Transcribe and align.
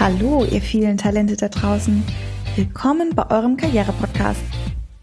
Hallo, 0.00 0.46
ihr 0.50 0.62
vielen 0.62 0.96
Talente 0.96 1.36
da 1.36 1.50
draußen. 1.50 2.02
Willkommen 2.56 3.14
bei 3.14 3.30
eurem 3.30 3.58
Karriere-Podcast. 3.58 4.40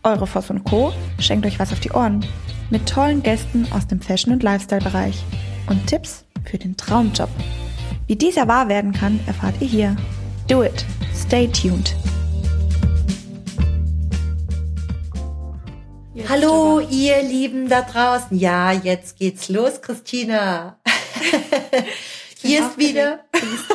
Eure 0.01 0.25
Voss 0.25 0.49
und 0.49 0.63
Co. 0.63 0.91
schenkt 1.19 1.45
euch 1.45 1.59
was 1.59 1.71
auf 1.71 1.79
die 1.79 1.91
Ohren. 1.91 2.25
Mit 2.71 2.89
tollen 2.89 3.21
Gästen 3.21 3.67
aus 3.71 3.85
dem 3.85 4.01
Fashion- 4.01 4.33
und 4.33 4.41
Lifestyle-Bereich. 4.41 5.23
Und 5.69 5.85
Tipps 5.85 6.25
für 6.45 6.57
den 6.57 6.75
Traumjob. 6.77 7.29
Wie 8.07 8.15
dieser 8.15 8.47
wahr 8.47 8.69
werden 8.69 8.91
kann, 8.91 9.19
erfahrt 9.27 9.53
ihr 9.59 9.67
hier. 9.67 9.95
Do 10.47 10.63
it. 10.63 10.83
Stay 11.13 11.47
tuned. 11.47 11.95
Jetzt 16.15 16.27
Hallo, 16.27 16.79
aber. 16.79 16.89
ihr 16.89 17.21
Lieben 17.21 17.69
da 17.69 17.83
draußen. 17.83 18.35
Ja, 18.35 18.71
jetzt 18.71 19.19
geht's 19.19 19.47
los, 19.47 19.79
Christina. 19.79 20.79
Hier 22.39 22.67
ist 22.67 22.77
wieder. 22.77 23.25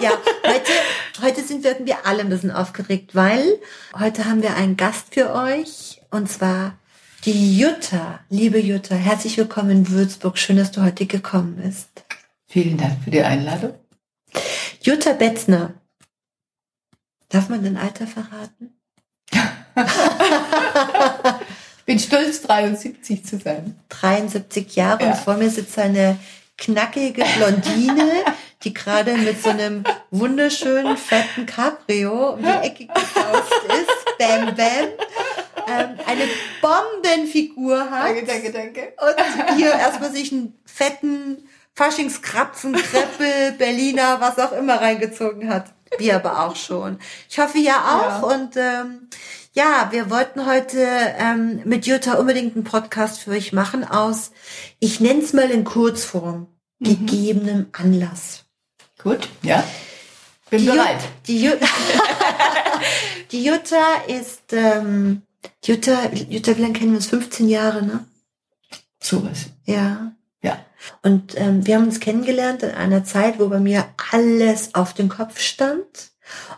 Ja, 0.00 0.12
heute, 0.46 0.72
heute 1.20 1.42
sind 1.42 1.64
wir 1.64 1.72
irgendwie 1.72 1.94
alle 2.04 2.20
ein 2.20 2.28
bisschen 2.28 2.52
aufgeregt, 2.52 3.14
weil 3.14 3.58
heute 3.98 4.26
haben 4.26 4.42
wir 4.42 4.54
einen 4.54 4.76
Gast 4.76 5.14
für 5.14 5.34
euch 5.34 6.00
und 6.10 6.30
zwar 6.30 6.78
die 7.24 7.58
Jutta. 7.58 8.20
Liebe 8.28 8.60
Jutta, 8.60 8.94
herzlich 8.94 9.36
willkommen 9.36 9.70
in 9.70 9.90
Würzburg. 9.90 10.38
Schön, 10.38 10.56
dass 10.56 10.70
du 10.70 10.82
heute 10.82 11.06
gekommen 11.06 11.60
bist. 11.62 12.04
Vielen 12.46 12.76
Dank 12.76 13.02
für 13.02 13.10
die 13.10 13.22
Einladung. 13.22 13.74
Jutta 14.80 15.14
Betzner. 15.14 15.74
Darf 17.28 17.48
man 17.48 17.64
dein 17.64 17.76
Alter 17.76 18.06
verraten? 18.06 18.74
ich 19.32 19.40
bin 21.86 21.98
stolz, 21.98 22.42
73 22.42 23.24
zu 23.24 23.38
sein. 23.38 23.80
73 23.88 24.76
Jahre 24.76 25.04
ja. 25.04 25.10
und 25.10 25.16
vor 25.16 25.34
mir 25.34 25.50
sitzt 25.50 25.78
eine 25.78 26.18
knackige 26.58 27.24
Blondine, 27.36 28.24
die 28.64 28.74
gerade 28.74 29.14
mit 29.14 29.42
so 29.42 29.50
einem 29.50 29.84
wunderschönen, 30.10 30.96
fetten 30.96 31.46
Cabrio 31.46 32.34
um 32.34 32.42
die 32.42 32.48
Ecke 32.48 32.86
gesaust 32.86 33.52
ist. 33.68 34.18
Bam, 34.18 34.54
bam. 34.54 34.88
Ähm, 35.68 35.98
eine 36.06 36.28
Bombenfigur 36.60 37.90
hat. 37.90 38.08
Danke, 38.08 38.24
danke, 38.24 38.52
danke. 38.52 38.92
Und 39.00 39.56
hier 39.56 39.72
erstmal 39.72 40.12
sich 40.12 40.32
einen 40.32 40.58
fetten 40.64 41.48
Faschingskrapfen, 41.74 42.74
Kreppel, 42.74 43.52
Berliner, 43.52 44.20
was 44.20 44.38
auch 44.38 44.52
immer 44.52 44.80
reingezogen 44.80 45.48
hat. 45.48 45.66
Wir 45.98 46.16
aber 46.16 46.44
auch 46.44 46.56
schon. 46.56 46.98
Ich 47.28 47.38
hoffe 47.38 47.58
ja 47.58 47.76
auch. 47.76 48.28
Ja. 48.28 48.34
Und 48.36 48.56
ähm, 48.56 49.08
ja, 49.52 49.88
wir 49.90 50.10
wollten 50.10 50.46
heute 50.46 50.86
ähm, 51.18 51.60
mit 51.64 51.86
Jutta 51.86 52.14
unbedingt 52.14 52.54
einen 52.54 52.64
Podcast 52.64 53.20
für 53.20 53.32
euch 53.32 53.52
machen 53.52 53.84
aus, 53.84 54.32
ich 54.78 55.00
nenne 55.00 55.20
es 55.20 55.32
mal 55.32 55.50
in 55.50 55.64
Kurzform, 55.64 56.48
mhm. 56.78 57.06
gegebenem 57.06 57.66
Anlass. 57.72 58.41
Gut, 59.02 59.28
ja. 59.42 59.64
Bin 60.50 60.60
die 60.60 60.66
bereit. 60.66 61.00
Jut, 61.00 61.26
die, 61.26 61.42
Jut 61.42 61.58
die 63.32 63.44
Jutta 63.44 63.94
ist, 64.06 64.52
ähm, 64.52 65.22
Jutta, 65.64 66.10
Jutta, 66.12 66.56
wie 66.56 66.62
lange 66.62 66.74
kennen 66.74 66.90
wir 66.92 66.96
uns? 66.96 67.06
15 67.06 67.48
Jahre, 67.48 67.82
ne? 67.82 68.04
Sowas. 69.00 69.46
Ja. 69.64 70.12
Ja. 70.42 70.64
Und 71.02 71.38
ähm, 71.38 71.66
wir 71.66 71.76
haben 71.76 71.84
uns 71.84 72.00
kennengelernt 72.00 72.62
in 72.62 72.70
einer 72.70 73.04
Zeit, 73.04 73.38
wo 73.40 73.48
bei 73.48 73.60
mir 73.60 73.86
alles 74.12 74.74
auf 74.74 74.94
dem 74.94 75.08
Kopf 75.08 75.40
stand. 75.40 76.12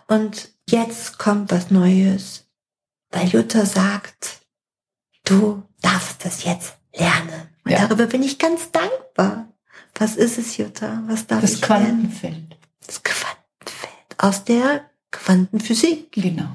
Und 0.06 0.50
jetzt 0.68 1.18
kommt 1.18 1.50
was 1.50 1.70
Neues. 1.70 2.46
Weil 3.10 3.28
Jutta 3.28 3.64
sagt, 3.64 4.40
du 5.24 5.62
darfst 5.80 6.24
das 6.24 6.44
jetzt 6.44 6.74
lernen. 6.94 7.48
Und 7.64 7.72
ja. 7.72 7.86
darüber 7.86 8.06
bin 8.06 8.22
ich 8.22 8.38
ganz 8.38 8.70
dankbar. 8.70 9.48
Was 10.04 10.16
ist 10.16 10.36
es, 10.36 10.58
Jutta? 10.58 11.02
Was 11.06 11.26
darf 11.26 11.40
das 11.40 11.54
ich 11.54 11.62
Quantenfeld. 11.62 12.34
Lernen? 12.34 12.54
Das 12.86 13.02
Quantenfeld. 13.02 14.18
Aus 14.18 14.44
der 14.44 14.84
Quantenphysik. 15.10 16.12
Genau. 16.12 16.50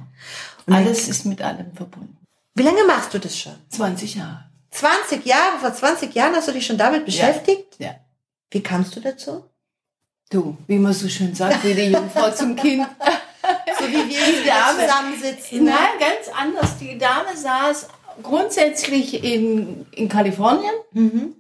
Und 0.68 0.74
Alles 0.76 1.08
ist 1.08 1.26
mit 1.26 1.42
allem 1.42 1.74
verbunden. 1.74 2.16
Wie 2.54 2.62
lange 2.62 2.84
machst 2.84 3.12
du 3.12 3.18
das 3.18 3.36
schon? 3.36 3.56
20 3.70 4.14
Jahre. 4.14 4.46
20 4.70 5.26
Jahre? 5.26 5.58
Vor 5.60 5.74
20 5.74 6.14
Jahren 6.14 6.36
hast 6.36 6.48
du 6.48 6.52
dich 6.52 6.64
schon 6.64 6.78
damit 6.78 7.06
beschäftigt? 7.06 7.74
Ja. 7.80 7.88
ja. 7.88 7.96
Wie 8.52 8.62
kamst 8.62 8.96
du 8.96 9.00
dazu? 9.00 9.46
Du, 10.30 10.56
wie 10.68 10.78
man 10.78 10.94
so 10.94 11.10
schön 11.10 11.34
sagt, 11.34 11.64
wie 11.64 11.74
die 11.74 11.86
Jungfrau 11.86 12.30
zum 12.36 12.56
Kind. 12.56 12.86
So 13.80 13.88
wie 13.88 14.10
wir 14.10 14.26
die 14.28 14.48
Dame, 14.48 14.86
zusammensitzen. 14.86 15.64
Ne? 15.64 15.72
Nein, 15.72 16.00
ganz 16.00 16.38
anders. 16.38 16.78
Die 16.78 17.00
Dame 17.00 17.36
saß 17.36 17.88
grundsätzlich 18.22 19.24
in, 19.24 19.88
in 19.90 20.08
Kalifornien. 20.08 20.76
Mhm. 20.92 21.39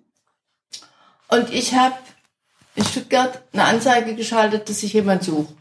Und 1.30 1.54
ich 1.54 1.76
habe 1.76 1.96
in 2.76 2.84
Stuttgart 2.84 3.42
eine 3.54 3.66
Anzeige 3.66 4.16
geschaltet, 4.16 4.70
dass 4.70 4.82
sich 4.82 4.94
jemand 4.94 5.24
sucht. 5.24 5.54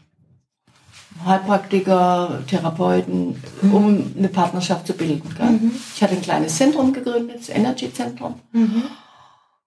Heilpraktiker, 1.25 2.43
Therapeuten, 2.47 3.43
mhm. 3.61 3.73
um 3.73 4.13
eine 4.17 4.29
Partnerschaft 4.29 4.87
zu 4.87 4.93
bilden. 4.93 5.29
Mhm. 5.37 5.71
Ich 5.95 6.01
hatte 6.01 6.15
ein 6.15 6.21
kleines 6.21 6.55
Zentrum 6.55 6.93
gegründet, 6.93 7.39
das 7.41 7.49
Energy 7.49 7.93
Zentrum. 7.93 8.35
Mhm. 8.51 8.83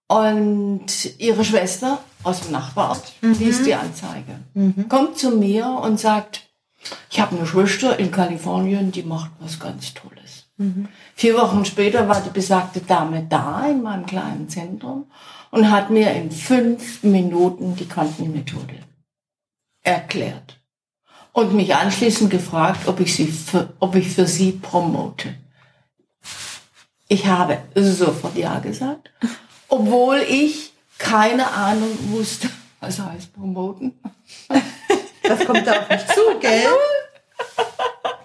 Und 0.08 1.18
ihre 1.18 1.44
Schwester 1.44 1.98
aus 2.22 2.40
dem 2.40 2.52
Nachbarort 2.52 3.12
mhm. 3.20 3.34
liest 3.34 3.66
die 3.66 3.74
Anzeige. 3.74 4.40
Mhm. 4.54 4.88
Kommt 4.88 5.18
zu 5.18 5.30
mir 5.30 5.66
und 5.66 6.00
sagt, 6.00 6.48
ich 7.10 7.20
habe 7.20 7.36
eine 7.36 7.46
Schwester 7.46 7.98
in 7.98 8.10
Kalifornien, 8.10 8.90
die 8.90 9.02
macht 9.02 9.30
was 9.38 9.60
ganz 9.60 9.94
Tolles. 9.94 10.46
Mhm. 10.56 10.88
Vier 11.14 11.36
Wochen 11.36 11.64
später 11.64 12.08
war 12.08 12.20
die 12.20 12.30
besagte 12.30 12.80
Dame 12.80 13.26
da 13.28 13.66
in 13.66 13.82
meinem 13.82 14.06
kleinen 14.06 14.48
Zentrum 14.48 15.06
und 15.52 15.70
hat 15.70 15.90
mir 15.90 16.10
in 16.12 16.30
fünf 16.30 17.02
Minuten 17.02 17.76
die 17.76 17.86
Quantenmethode 17.86 18.74
erklärt 19.82 20.58
und 21.32 21.54
mich 21.54 21.74
anschließend 21.74 22.30
gefragt, 22.30 22.88
ob 22.88 23.00
ich, 23.00 23.14
sie 23.14 23.26
für, 23.26 23.72
ob 23.78 23.94
ich 23.94 24.08
für 24.08 24.26
sie 24.26 24.52
promote. 24.52 25.34
Ich 27.06 27.26
habe 27.26 27.58
sofort 27.74 28.36
Ja 28.36 28.58
gesagt, 28.60 29.10
obwohl 29.68 30.24
ich 30.28 30.72
keine 30.98 31.50
Ahnung 31.50 31.98
wusste, 32.10 32.48
was 32.80 32.98
heißt 32.98 33.34
promoten. 33.34 33.92
Das 35.22 35.44
kommt 35.44 35.66
da 35.66 35.80
auf 35.80 35.88
mich 35.88 36.06
zu, 36.06 36.38
gell? 36.40 36.66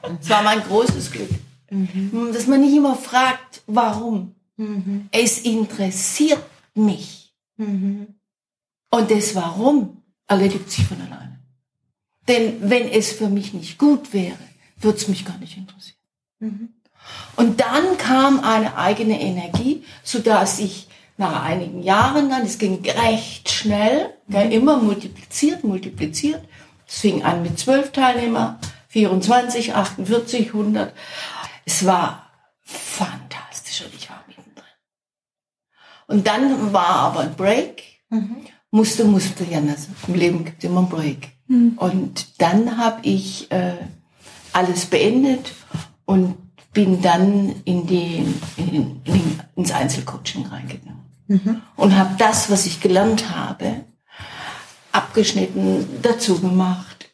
Das 0.02 0.30
war 0.30 0.44
mein 0.44 0.62
großes 0.64 1.12
Glück. 1.12 1.30
Mhm. 1.70 2.32
Dass 2.34 2.48
man 2.48 2.62
nicht 2.62 2.76
immer 2.76 2.96
fragt, 2.96 3.62
warum. 3.68 4.34
Mhm. 4.56 5.10
Es 5.12 5.40
interessiert 5.40 6.44
mich. 6.78 7.34
Mhm. 7.58 8.16
Und 8.90 9.12
das 9.12 9.36
Warum 9.36 10.04
erledigt 10.28 10.72
sich 10.72 10.86
von 10.86 11.02
alleine. 11.02 11.40
Denn 12.28 12.70
wenn 12.70 12.90
es 12.90 13.12
für 13.12 13.30
mich 13.30 13.54
nicht 13.54 13.78
gut 13.78 14.14
wäre, 14.14 14.38
würde 14.78 14.98
es 14.98 15.08
mich 15.08 15.26
gar 15.26 15.38
nicht 15.38 15.58
interessieren. 15.58 15.98
Mhm. 16.40 16.70
Und 17.36 17.60
dann 17.62 17.98
kam 17.98 18.42
eine 18.42 18.78
eigene 18.78 19.20
Energie, 19.22 19.84
so 20.04 20.20
dass 20.20 20.60
ich 20.60 20.88
nach 21.18 21.44
einigen 21.44 21.82
Jahren 21.82 22.30
dann, 22.30 22.46
es 22.46 22.58
ging 22.60 22.84
recht 22.86 23.50
schnell, 23.50 24.14
mhm. 24.28 24.52
immer 24.52 24.78
multipliziert, 24.78 25.64
multipliziert. 25.64 26.44
Es 26.88 27.00
fing 27.00 27.24
an 27.24 27.44
mit 27.44 27.60
zwölf 27.60 27.92
Teilnehmer, 27.92 28.60
24, 28.90 29.74
48, 29.74 30.48
100. 30.48 30.94
Es 31.66 31.86
war 31.86 32.32
fantastisch 32.62 33.84
und 33.84 33.94
ich 33.96 34.10
war 34.10 34.24
mittendrin. 34.28 34.64
Und 36.08 36.26
dann 36.26 36.74
war 36.74 36.96
aber 36.96 37.20
ein 37.22 37.36
Break. 37.36 37.84
Mhm. 38.10 38.38
Musste, 38.72 39.04
musste, 39.06 39.44
ja, 39.46 39.60
im 39.60 40.14
Leben 40.14 40.46
gibt 40.46 40.64
es 40.64 40.70
immer 40.70 40.80
einen 40.80 40.90
Break. 40.90 41.30
Mhm. 41.48 41.74
Und 41.78 42.42
dann 42.42 42.78
habe 42.78 43.00
ich 43.04 43.52
äh, 43.52 43.76
alles 44.54 44.86
beendet 44.86 45.54
und 46.06 46.36
bin 46.74 47.02
dann 47.02 47.56
in 47.66 47.88
den, 47.88 48.42
in, 48.58 49.02
in, 49.04 49.40
ins 49.56 49.72
Einzelcoaching 49.72 50.46
reingegangen. 50.46 51.04
Mhm. 51.28 51.62
Und 51.76 51.98
habe 51.98 52.16
das, 52.18 52.50
was 52.50 52.66
ich 52.66 52.80
gelernt 52.80 53.36
habe, 53.36 53.86
abgeschnitten, 54.92 55.88
dazu 56.02 56.40
gemacht. 56.40 57.10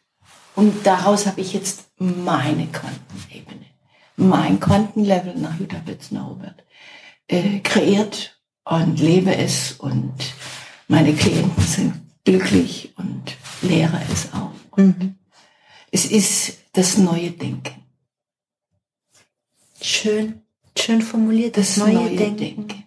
Und 0.56 0.86
daraus 0.86 1.26
habe 1.26 1.42
ich 1.42 1.54
jetzt 1.54 1.88
meine 1.98 2.68
Quantenebene, 2.68 3.66
mein 4.18 4.60
Quantenlevel 4.60 5.36
nach 5.36 5.60
Jutta 5.60 5.78
Betzner-Robert 5.84 6.64
äh, 7.28 7.60
kreiert 7.60 8.33
und 8.66 9.00
lebe 9.00 9.36
es 9.36 9.74
und 9.74 10.14
meine 10.88 11.14
Klienten 11.14 11.64
sind 11.64 11.94
glücklich 12.24 12.94
und 12.98 13.36
lehre 13.62 14.00
es 14.12 14.34
auch. 14.34 14.78
Mhm. 14.78 15.16
Es 15.92 16.06
ist 16.06 16.58
das 16.74 16.98
neue 16.98 17.32
Denken. 17.32 17.84
Schön, 19.82 20.42
schön 20.78 21.02
formuliert, 21.02 21.58
das, 21.58 21.76
das 21.76 21.78
neue, 21.78 21.96
neue 21.96 22.16
Denken. 22.16 22.38
Denken. 22.38 22.84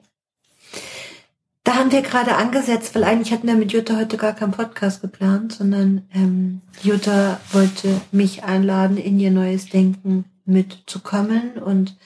Da 1.67 1.75
haben 1.75 1.91
wir 1.91 2.03
gerade 2.03 2.37
angesetzt, 2.37 2.95
weil 2.95 3.03
eigentlich 3.03 3.33
hatten 3.33 3.49
wir 3.49 3.57
mit 3.57 3.73
Jutta 3.73 3.97
heute 3.97 4.17
gar 4.17 4.35
keinen 4.35 4.53
Podcast 4.53 5.03
geplant, 5.03 5.53
sondern 5.53 6.09
ähm, 6.15 6.61
Jutta 6.83 7.41
wollte 7.51 8.01
mich 8.13 8.45
einladen, 8.45 8.97
in 8.97 9.19
ihr 9.19 9.33
neues 9.33 9.69
Denken 9.69 10.27
mitzukommen. 10.45 11.59
Und 11.59 11.97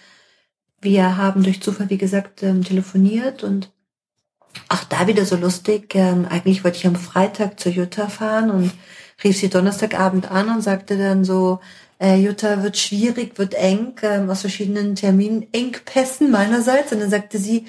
wir 0.81 1.17
haben 1.17 1.43
durch 1.43 1.63
Zufall, 1.63 1.91
wie 1.91 1.99
gesagt, 1.99 2.43
ähm, 2.43 2.65
telefoniert 2.65 3.45
und 3.45 3.71
auch 4.69 4.85
da 4.85 5.07
wieder 5.07 5.25
so 5.25 5.37
lustig. 5.37 5.95
Ähm, 5.95 6.27
eigentlich 6.29 6.65
wollte 6.65 6.79
ich 6.79 6.87
am 6.87 6.97
Freitag 6.97 7.61
zur 7.61 7.73
Jutta 7.73 8.09
fahren 8.09 8.51
und 8.51 8.73
rief 9.23 9.37
sie 9.37 9.51
Donnerstagabend 9.51 10.31
an 10.31 10.49
und 10.49 10.63
sagte 10.63 10.97
dann 10.97 11.25
so, 11.25 11.61
äh, 12.01 12.17
Jutta 12.17 12.63
wird 12.63 12.79
schwierig, 12.79 13.39
wird 13.39 13.55
eng, 13.55 13.95
ähm, 14.03 14.31
aus 14.31 14.41
verschiedenen 14.41 14.95
Terminengpässen 14.95 16.31
meinerseits. 16.31 16.93
Und 16.93 17.01
dann 17.01 17.11
sagte 17.11 17.39
sie, 17.39 17.67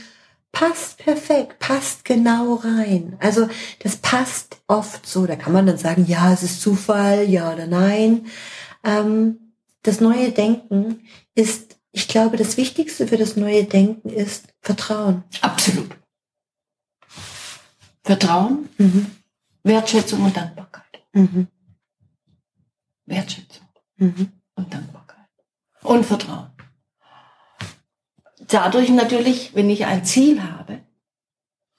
passt 0.52 0.98
perfekt, 0.98 1.60
passt 1.60 2.06
genau 2.06 2.56
rein. 2.56 3.18
Also 3.20 3.48
das 3.80 3.98
passt 3.98 4.58
oft 4.68 5.06
so. 5.06 5.26
Da 5.26 5.36
kann 5.36 5.54
man 5.54 5.66
dann 5.66 5.78
sagen, 5.78 6.06
ja, 6.08 6.32
es 6.32 6.44
ist 6.44 6.62
Zufall, 6.62 7.30
ja 7.30 7.54
oder 7.54 7.68
nein. 7.68 8.28
Ähm, 8.84 9.54
das 9.84 10.00
neue 10.00 10.32
Denken 10.32 11.02
ist, 11.36 11.78
ich 11.92 12.08
glaube, 12.08 12.38
das 12.38 12.58
Wichtigste 12.58 13.08
für 13.08 13.18
das 13.18 13.36
neue 13.36 13.66
Denken 13.66 14.10
ist 14.10 14.48
Vertrauen. 14.62 15.24
Absolut. 15.42 15.90
Vertrauen, 18.04 18.70
Mhm. 18.78 19.12
Wertschätzung 19.64 20.24
und 20.24 20.36
Dankbarkeit. 20.36 21.04
Mhm. 21.14 21.48
Wertschätzung 23.06 23.68
Mhm. 23.98 24.32
und 24.56 24.74
Dankbarkeit. 24.74 25.28
Und 25.84 26.06
Vertrauen. 26.06 26.50
Dadurch 28.48 28.90
natürlich, 28.90 29.54
wenn 29.54 29.70
ich 29.70 29.86
ein 29.86 30.04
Ziel 30.04 30.42
habe, 30.44 30.82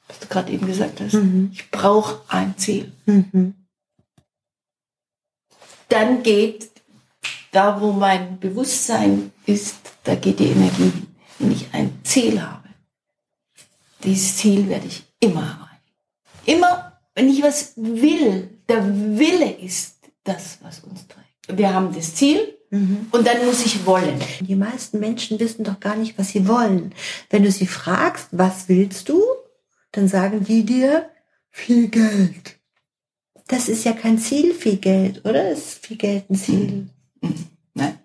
was 0.08 0.20
du 0.20 0.26
gerade 0.28 0.52
eben 0.52 0.66
gesagt 0.66 1.00
hast, 1.00 1.14
Mhm. 1.14 1.50
ich 1.52 1.70
brauche 1.70 2.22
ein 2.28 2.56
Ziel. 2.56 2.92
Mhm. 3.06 3.54
Dann 5.88 6.22
geht 6.22 6.70
da, 7.50 7.80
wo 7.80 7.92
mein 7.92 8.38
Bewusstsein 8.40 9.32
ist, 9.44 9.81
da 10.04 10.14
geht 10.14 10.38
die 10.38 10.48
Energie 10.48 10.82
hin. 10.90 11.06
Wenn 11.38 11.52
ich 11.52 11.66
ein 11.72 11.98
Ziel 12.04 12.40
habe, 12.40 12.68
dieses 14.04 14.36
Ziel 14.36 14.68
werde 14.68 14.86
ich 14.86 15.04
immer 15.20 15.40
erreichen. 15.42 15.70
Immer, 16.46 17.00
wenn 17.14 17.28
ich 17.28 17.42
was 17.42 17.72
will, 17.76 18.58
der 18.68 18.84
Wille 19.18 19.50
ist 19.52 19.96
das, 20.24 20.58
was 20.62 20.80
uns 20.80 21.06
trägt. 21.06 21.58
Wir 21.58 21.72
haben 21.72 21.94
das 21.94 22.14
Ziel 22.14 22.58
Mhm. 22.70 23.08
und 23.10 23.26
dann 23.26 23.44
muss 23.44 23.66
ich 23.66 23.84
wollen. 23.84 24.18
Die 24.40 24.56
meisten 24.56 24.98
Menschen 24.98 25.38
wissen 25.38 25.62
doch 25.62 25.78
gar 25.78 25.94
nicht, 25.94 26.16
was 26.16 26.30
sie 26.30 26.48
wollen. 26.48 26.94
Wenn 27.28 27.42
du 27.42 27.50
sie 27.52 27.66
fragst, 27.66 28.28
was 28.32 28.66
willst 28.70 29.10
du, 29.10 29.22
dann 29.92 30.08
sagen 30.08 30.42
die 30.44 30.64
dir 30.64 31.10
viel 31.50 31.88
Geld. 31.88 32.58
Das 33.46 33.68
ist 33.68 33.84
ja 33.84 33.92
kein 33.92 34.18
Ziel, 34.18 34.54
viel 34.54 34.78
Geld, 34.78 35.22
oder? 35.26 35.50
Ist 35.50 35.84
viel 35.86 35.98
Geld 35.98 36.30
ein 36.30 36.34
Ziel? 36.34 36.88
Nein. 37.74 37.98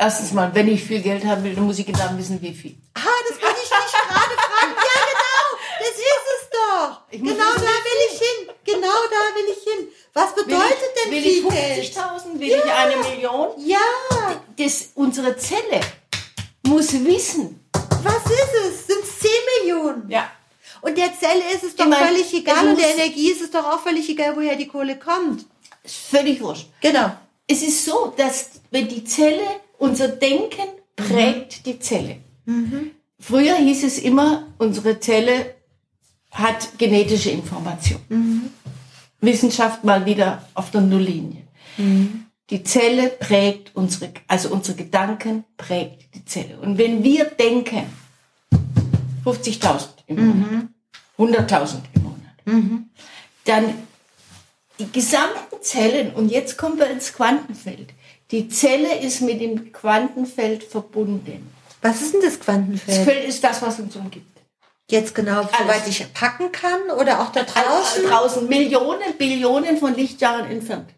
Erstens 0.00 0.32
mal, 0.32 0.50
wenn 0.54 0.66
ich 0.66 0.82
viel 0.82 1.02
Geld 1.02 1.26
haben 1.26 1.44
will, 1.44 1.54
dann 1.54 1.64
muss 1.64 1.78
ich 1.78 1.84
genau 1.84 2.08
wissen, 2.16 2.40
wie 2.40 2.54
viel. 2.54 2.74
Ah, 2.94 3.00
das 3.28 3.36
wollte 3.42 3.56
ich 3.62 3.68
dich 3.68 3.92
gerade 3.92 4.34
fragen. 4.48 4.72
Ja, 4.88 4.98
genau, 5.12 5.44
das 5.78 5.88
ist 5.90 6.26
es 6.36 6.50
doch. 6.50 7.00
Ich 7.10 7.20
Genau 7.20 7.52
da 7.54 7.74
will 7.86 8.00
ich 8.10 8.18
hin. 8.18 8.54
Genau 8.64 9.00
da 9.10 9.36
will 9.36 9.54
ich 9.54 9.62
hin. 9.62 9.88
Was 10.14 10.34
Will 10.34 10.44
bedeutet 10.44 10.78
ich, 10.96 11.02
denn 11.02 11.12
will 11.12 11.22
viel 11.22 11.44
ich 11.44 11.48
Geld? 11.50 11.96
50.000, 11.96 12.40
will 12.40 12.48
ich 12.48 12.64
eine 12.64 12.96
Million? 12.96 13.48
Ja, 13.58 13.78
Das, 14.56 14.88
unsere 14.94 15.36
Zelle 15.36 15.80
muss 16.62 16.92
wissen. 17.04 17.62
was 18.02 18.24
ist 18.24 18.54
es? 18.68 18.86
Sind 18.86 19.02
es 19.04 19.18
10 19.18 19.30
Millionen? 19.60 20.08
Ja. 20.10 20.30
Und 20.80 20.96
der 20.96 21.12
Zelle 21.18 21.42
ist 21.54 21.62
es 21.62 21.76
doch 21.76 21.84
Ich 21.84 21.90
mein, 21.90 22.06
völlig 22.08 22.32
egal 22.32 22.68
und 22.68 22.80
der 22.80 22.94
Energie 22.96 23.30
ist 23.32 23.42
es 23.42 23.50
doch 23.50 23.66
auch 23.66 23.80
völlig 23.80 24.08
egal, 24.08 24.34
woher 24.34 24.56
die 24.56 24.66
Kohle 24.66 24.98
kommt. 24.98 25.44
Ist 25.82 25.96
völlig 25.96 26.40
wurscht. 26.40 26.68
Genau. 26.80 27.10
Es 27.46 27.60
ist 27.62 27.84
so, 27.84 28.14
dass 28.16 28.46
wenn 28.70 28.88
die 28.88 29.04
Zelle, 29.04 29.60
unser 29.80 30.08
Denken 30.08 30.68
prägt 30.94 31.66
die 31.66 31.78
Zelle. 31.80 32.16
Früher 33.18 33.56
hieß 33.56 33.84
es 33.84 33.98
immer, 33.98 34.46
unsere 34.58 35.00
Zelle 35.00 35.54
hat 36.30 36.78
genetische 36.78 37.30
Information. 37.30 38.00
Wissenschaft 39.20 39.84
mal 39.84 40.06
wieder 40.06 40.44
auf 40.54 40.70
der 40.70 40.80
Nulllinie. 40.82 41.42
Die 42.50 42.62
Zelle 42.62 43.08
prägt 43.08 43.74
unsere, 43.74 44.12
also 44.26 44.50
unsere 44.50 44.76
Gedanken 44.76 45.44
prägt 45.56 46.14
die 46.14 46.24
Zelle. 46.24 46.58
Und 46.58 46.78
wenn 46.78 47.02
wir 47.02 47.24
denken, 47.26 47.86
50.000 49.24 49.88
im 50.06 50.68
Monat, 51.16 51.50
100.000 51.50 51.74
im 51.94 52.02
Monat, 52.02 52.36
dann 53.44 53.74
die 54.78 54.90
gesamten 54.90 55.60
Zellen, 55.60 56.12
und 56.14 56.30
jetzt 56.30 56.56
kommen 56.56 56.78
wir 56.78 56.88
ins 56.90 57.12
Quantenfeld, 57.12 57.92
die 58.30 58.48
Zelle 58.48 58.98
ist 58.98 59.20
mit 59.20 59.40
dem 59.40 59.72
Quantenfeld 59.72 60.64
verbunden. 60.64 61.52
Was 61.82 62.02
ist 62.02 62.14
denn 62.14 62.20
das 62.20 62.34
Das 62.34 62.40
Quantenfeld? 62.40 63.04
Feld 63.04 63.28
ist 63.28 63.42
das, 63.42 63.62
was 63.62 63.78
uns 63.80 63.96
umgibt. 63.96 64.26
Jetzt 64.90 65.14
genau, 65.14 65.42
soweit 65.42 65.86
ich 65.86 66.12
packen 66.12 66.50
kann 66.50 66.90
oder 66.98 67.20
auch 67.20 67.30
da 67.30 67.44
draußen? 67.44 67.62
Draußen, 67.64 68.04
draußen 68.06 68.48
Millionen, 68.48 69.16
Billionen 69.16 69.78
von 69.78 69.94
Lichtjahren 69.94 70.50
entfernt. 70.50 70.90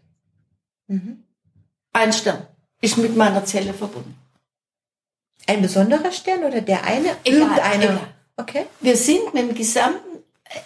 Mhm. 0.87 1.25
Ein 1.93 2.12
Stern 2.12 2.46
ist 2.81 2.96
mit 2.96 3.17
meiner 3.17 3.44
Zelle 3.44 3.75
verbunden. 3.75 4.17
Ein 5.46 5.61
besonderer 5.61 6.11
Stern 6.11 6.44
oder 6.44 6.62
der 6.62 6.85
eine? 6.85 7.17
Egal, 7.25 7.40
Irgendeiner. 7.40 7.85
egal. 7.85 8.14
Okay. 8.37 8.67
Wir 8.81 8.96
sind 8.96 9.35
mit 9.35 9.49
dem 9.50 9.55
gesamten, 9.55 10.23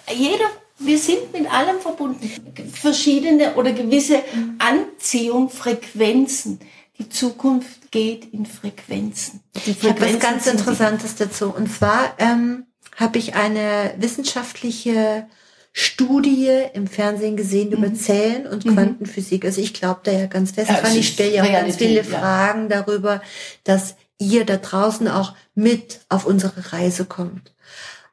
äh, 0.06 0.14
jeder, 0.14 0.48
wir 0.78 0.98
sind 0.98 1.32
mit 1.32 1.50
allem 1.50 1.80
verbunden. 1.80 2.30
Verschiedene 2.72 3.54
oder 3.54 3.72
gewisse 3.72 4.22
Anziehung, 4.58 5.48
Frequenzen. 5.48 6.60
Die 6.98 7.08
Zukunft 7.08 7.90
geht 7.90 8.32
in 8.32 8.46
Frequenzen. 8.46 9.40
Die 9.66 9.70
Ich 9.70 9.82
habe 9.82 10.00
was 10.00 10.10
Frequenzen 10.10 10.20
ganz 10.20 10.46
Interessantes 10.46 11.14
dazu. 11.16 11.50
Und 11.54 11.70
zwar 11.70 12.14
ähm, 12.18 12.66
habe 12.96 13.18
ich 13.18 13.34
eine 13.34 13.94
wissenschaftliche 13.98 15.26
Studie 15.72 16.50
im 16.72 16.86
Fernsehen 16.86 17.36
gesehen 17.36 17.70
über 17.70 17.92
Zellen 17.92 18.46
und 18.46 18.64
Quantenphysik. 18.64 19.44
Also 19.44 19.60
ich 19.60 19.74
glaube 19.74 20.00
da 20.04 20.12
ja 20.12 20.26
ganz 20.26 20.52
fest 20.52 20.70
Mhm. 20.70 20.76
Dran. 20.76 20.96
Ich 20.96 21.08
stelle 21.08 21.34
ja 21.34 21.42
auch 21.42 21.52
ganz 21.52 21.76
viele 21.76 21.96
ja. 21.96 22.02
Fragen 22.02 22.70
darüber, 22.70 23.20
dass 23.64 23.96
ihr 24.18 24.46
da 24.46 24.56
draußen 24.56 25.06
auch 25.08 25.34
mit 25.54 26.00
auf 26.08 26.24
unsere 26.24 26.72
Reise 26.72 27.04
kommt. 27.04 27.52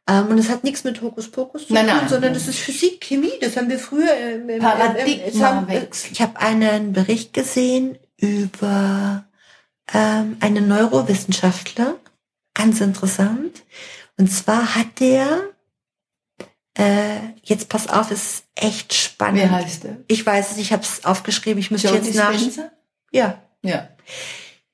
Ähm, 0.07 0.27
und 0.27 0.37
es 0.37 0.49
hat 0.49 0.63
nichts 0.63 0.83
mit 0.83 1.01
Hokuspokus 1.01 1.67
zu 1.67 1.73
Nein, 1.73 1.87
tun, 1.87 1.95
nein. 1.97 2.09
sondern 2.09 2.33
das 2.33 2.47
ist 2.47 2.59
Physik, 2.59 3.01
Chemie. 3.01 3.31
Das 3.39 3.55
haben 3.55 3.69
wir 3.69 3.79
früher. 3.79 4.13
Im, 4.17 4.49
im, 4.49 4.57
es 4.57 4.61
Paradigmawechsel. 4.61 6.11
ich 6.11 6.21
habe 6.21 6.39
einen 6.39 6.91
Bericht 6.91 7.33
gesehen 7.33 7.97
über 8.17 9.25
ähm, 9.93 10.37
einen 10.41 10.67
Neurowissenschaftler, 10.67 11.95
ganz 12.53 12.81
interessant. 12.81 13.63
Und 14.17 14.27
zwar 14.31 14.75
hat 14.75 14.99
der, 14.99 15.41
äh, 16.77 17.17
jetzt 17.41 17.69
pass 17.69 17.87
auf, 17.87 18.11
ist 18.11 18.43
echt 18.55 18.93
spannend. 18.93 19.41
Wie 19.43 19.49
heißt 19.49 19.85
der? 19.85 19.97
Ich 20.07 20.25
weiß 20.25 20.51
es, 20.51 20.57
ich 20.57 20.73
habe 20.73 20.83
es 20.83 21.05
aufgeschrieben, 21.05 21.59
ich 21.59 21.71
müsste 21.71 21.87
Joe 21.87 21.97
jetzt 21.97 22.13
nach. 22.15 22.33
Ja, 23.11 23.41
Ja. 23.61 23.89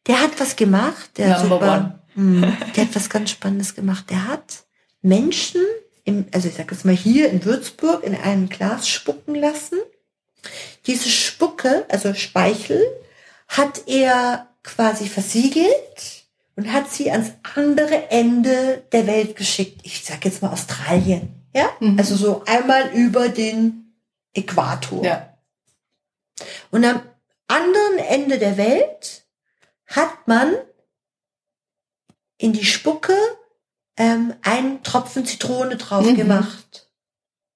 der 0.08 0.22
hat 0.22 0.40
was 0.40 0.56
gemacht, 0.56 1.18
der 1.18 1.40
Number 1.40 1.56
super. 1.56 2.00
Hm, 2.16 2.42
der 2.76 2.86
hat 2.86 2.96
was 2.96 3.10
ganz 3.10 3.30
Spannendes 3.30 3.76
gemacht. 3.76 4.10
Der 4.10 4.28
hat 4.28 4.66
Menschen, 5.02 5.62
im, 6.04 6.26
also 6.34 6.48
ich 6.48 6.56
sage 6.56 6.74
jetzt 6.74 6.86
mal 6.86 6.96
hier 6.96 7.30
in 7.30 7.46
Würzburg, 7.46 8.04
in 8.04 8.16
ein 8.16 8.50
Glas 8.50 8.88
spucken 8.88 9.36
lassen. 9.36 9.80
Diese 10.88 11.10
Spucke, 11.10 11.86
also 11.90 12.14
Speichel, 12.14 12.82
hat 13.48 13.88
er 13.88 14.48
quasi 14.64 15.08
versiegelt 15.08 16.24
und 16.56 16.72
hat 16.72 16.92
sie 16.92 17.12
ans 17.12 17.32
andere 17.56 18.10
Ende 18.12 18.84
der 18.92 19.08
Welt 19.08 19.36
geschickt. 19.36 19.82
Ich 19.84 20.04
sage 20.04 20.30
jetzt 20.30 20.42
mal 20.42 20.52
Australien. 20.52 21.36
Ja, 21.54 21.70
Mhm. 21.80 21.98
also 21.98 22.16
so 22.16 22.44
einmal 22.46 22.92
über 22.94 23.30
den 23.30 23.96
Äquator. 24.34 25.04
Ja. 25.04 25.38
Und 26.72 26.86
am 26.86 27.02
anderen 27.48 27.98
Ende 28.08 28.38
der 28.38 28.56
Welt 28.58 29.26
hat 29.88 30.28
man 30.28 30.54
in 32.38 32.54
die 32.54 32.66
Spucke 32.66 33.16
ähm, 34.00 34.34
einen 34.42 34.82
Tropfen 34.82 35.26
Zitrone 35.26 35.76
drauf 35.78 36.06
Mhm. 36.06 36.16
gemacht. 36.16 36.88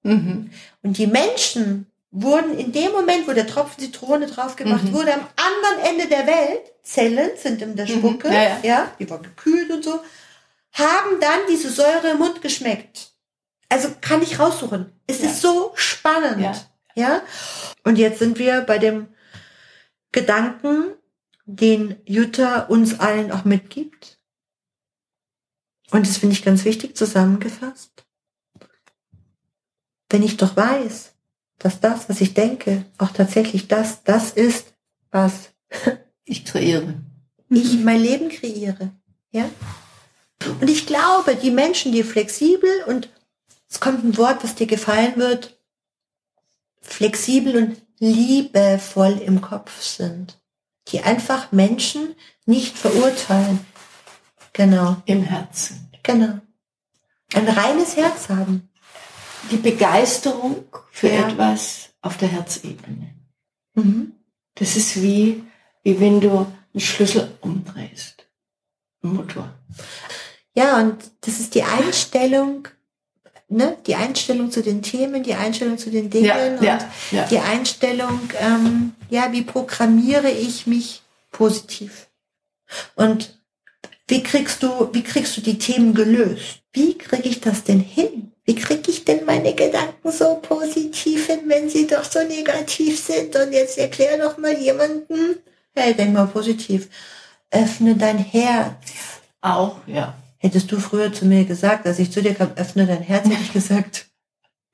Mhm. 0.04 0.50
Und 0.82 0.98
die 0.98 1.06
Menschen 1.08 1.86
wurden 2.12 2.56
in 2.56 2.70
dem 2.70 2.92
Moment, 2.92 3.26
wo 3.26 3.32
der 3.32 3.46
Tropfen 3.48 3.80
Zitrone 3.82 4.26
drauf 4.26 4.54
gemacht 4.54 4.84
Mhm. 4.84 4.92
wurde, 4.92 5.14
am 5.14 5.26
anderen 5.36 5.90
Ende 5.90 6.06
der 6.06 6.26
Welt, 6.28 6.60
Zellen 6.84 7.30
sind 7.42 7.60
in 7.62 7.74
der 7.74 7.86
Mhm. 7.88 7.98
Spucke, 7.98 8.28
Ja, 8.32 8.58
ja. 8.62 8.92
die 9.00 9.08
war 9.10 9.18
gekühlt 9.20 9.70
und 9.72 9.82
so, 9.82 9.98
haben 10.72 11.18
dann 11.20 11.40
diese 11.50 11.70
Säure 11.70 12.10
im 12.12 12.18
Mund 12.18 12.42
geschmeckt. 12.42 13.10
Also 13.70 13.88
kann 14.00 14.22
ich 14.22 14.38
raussuchen. 14.38 14.92
Es 15.06 15.20
Ja. 15.22 15.26
ist 15.30 15.40
so 15.40 15.72
spannend. 15.74 16.40
Ja. 16.42 16.54
ja. 16.94 17.22
Und 17.84 17.96
jetzt 17.96 18.18
sind 18.20 18.38
wir 18.38 18.60
bei 18.60 18.78
dem 18.78 19.08
Gedanken, 20.12 20.92
den 21.46 21.96
Jutta 22.04 22.60
uns 22.66 23.00
allen 23.00 23.32
auch 23.32 23.44
mitgibt. 23.44 24.13
Und 25.94 26.08
das 26.08 26.16
finde 26.16 26.34
ich 26.34 26.44
ganz 26.44 26.64
wichtig 26.64 26.96
zusammengefasst. 26.96 28.04
Wenn 30.10 30.24
ich 30.24 30.36
doch 30.36 30.56
weiß, 30.56 31.12
dass 31.60 31.78
das, 31.78 32.08
was 32.08 32.20
ich 32.20 32.34
denke, 32.34 32.84
auch 32.98 33.12
tatsächlich 33.12 33.68
das, 33.68 34.02
das 34.02 34.32
ist, 34.32 34.74
was 35.12 35.50
Ich 36.24 36.44
kreiere. 36.44 36.94
ich 37.48 37.78
mein 37.78 38.00
Leben 38.00 38.28
kreiere. 38.28 38.90
Ja? 39.30 39.48
Und 40.60 40.68
ich 40.68 40.84
glaube, 40.86 41.36
die 41.36 41.52
Menschen, 41.52 41.92
die 41.92 42.02
flexibel 42.02 42.70
und 42.88 43.08
es 43.70 43.78
kommt 43.78 44.02
ein 44.02 44.16
Wort, 44.16 44.42
was 44.42 44.56
dir 44.56 44.66
gefallen 44.66 45.14
wird, 45.16 45.56
flexibel 46.80 47.56
und 47.56 47.82
liebevoll 48.00 49.18
im 49.24 49.40
Kopf 49.40 49.80
sind. 49.80 50.40
Die 50.88 51.02
einfach 51.02 51.52
Menschen 51.52 52.16
nicht 52.46 52.76
verurteilen. 52.76 53.64
Genau. 54.54 54.96
Im 55.04 55.22
Herzen. 55.22 55.90
Genau. 56.02 56.38
Ein 57.34 57.48
reines 57.48 57.96
Herz 57.96 58.28
haben. 58.30 58.70
Die 59.50 59.56
Begeisterung 59.58 60.64
für 60.90 61.08
Ja. 61.10 61.28
etwas 61.28 61.90
auf 62.00 62.16
der 62.16 62.28
Herzebene. 62.28 63.14
Mhm. 63.74 64.12
Das 64.54 64.76
ist 64.76 65.02
wie, 65.02 65.42
wie 65.82 66.00
wenn 66.00 66.20
du 66.20 66.30
einen 66.72 66.80
Schlüssel 66.80 67.36
umdrehst. 67.40 68.26
Ein 69.02 69.14
Motor. 69.14 69.52
Ja, 70.54 70.78
und 70.78 70.98
das 71.22 71.40
ist 71.40 71.54
die 71.56 71.64
Einstellung, 71.64 72.68
ne? 73.48 73.76
Die 73.86 73.96
Einstellung 73.96 74.50
zu 74.52 74.62
den 74.62 74.82
Themen, 74.82 75.24
die 75.24 75.34
Einstellung 75.34 75.76
zu 75.76 75.90
den 75.90 76.08
Dingen 76.10 76.26
Ja, 76.26 76.46
und 76.46 76.62
ja, 76.62 76.78
ja. 77.10 77.24
die 77.26 77.40
Einstellung, 77.40 78.20
ähm, 78.38 78.94
ja, 79.10 79.32
wie 79.32 79.42
programmiere 79.42 80.30
ich 80.30 80.66
mich 80.68 81.02
positiv? 81.32 82.06
Und 82.94 83.36
wie 84.06 84.22
kriegst 84.22 84.62
du, 84.62 84.90
wie 84.92 85.02
kriegst 85.02 85.36
du 85.36 85.40
die 85.40 85.58
Themen 85.58 85.94
gelöst? 85.94 86.62
Wie 86.72 86.98
kriege 86.98 87.28
ich 87.28 87.40
das 87.40 87.64
denn 87.64 87.80
hin? 87.80 88.32
Wie 88.44 88.54
kriege 88.54 88.90
ich 88.90 89.04
denn 89.04 89.24
meine 89.24 89.54
Gedanken 89.54 90.12
so 90.12 90.36
positiv 90.36 91.26
hin, 91.26 91.40
wenn 91.46 91.70
sie 91.70 91.86
doch 91.86 92.04
so 92.04 92.22
negativ 92.22 93.02
sind? 93.02 93.34
Und 93.34 93.52
jetzt 93.52 93.78
erklär 93.78 94.18
doch 94.18 94.36
mal 94.36 94.52
jemanden, 94.58 95.36
hey, 95.74 95.94
denk 95.94 96.12
mal 96.12 96.26
positiv. 96.26 96.88
Öffne 97.50 97.94
dein 97.96 98.18
Herz. 98.18 98.74
Auch, 99.40 99.76
ja. 99.86 100.14
Hättest 100.36 100.70
du 100.70 100.78
früher 100.78 101.10
zu 101.10 101.24
mir 101.24 101.46
gesagt, 101.46 101.86
als 101.86 101.98
ich 101.98 102.12
zu 102.12 102.20
dir 102.20 102.34
kam, 102.34 102.52
öffne 102.56 102.86
dein 102.86 103.00
Herz, 103.00 103.24
hätte 103.26 103.40
ich 103.40 103.52
gesagt, 103.52 104.06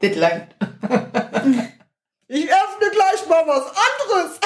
Das 0.01 0.17
langt. 0.17 0.49
ich 2.27 2.45
öffne 2.45 2.91
gleich 2.91 3.29
mal 3.29 3.47
was 3.47 3.67
anderes. 3.67 4.41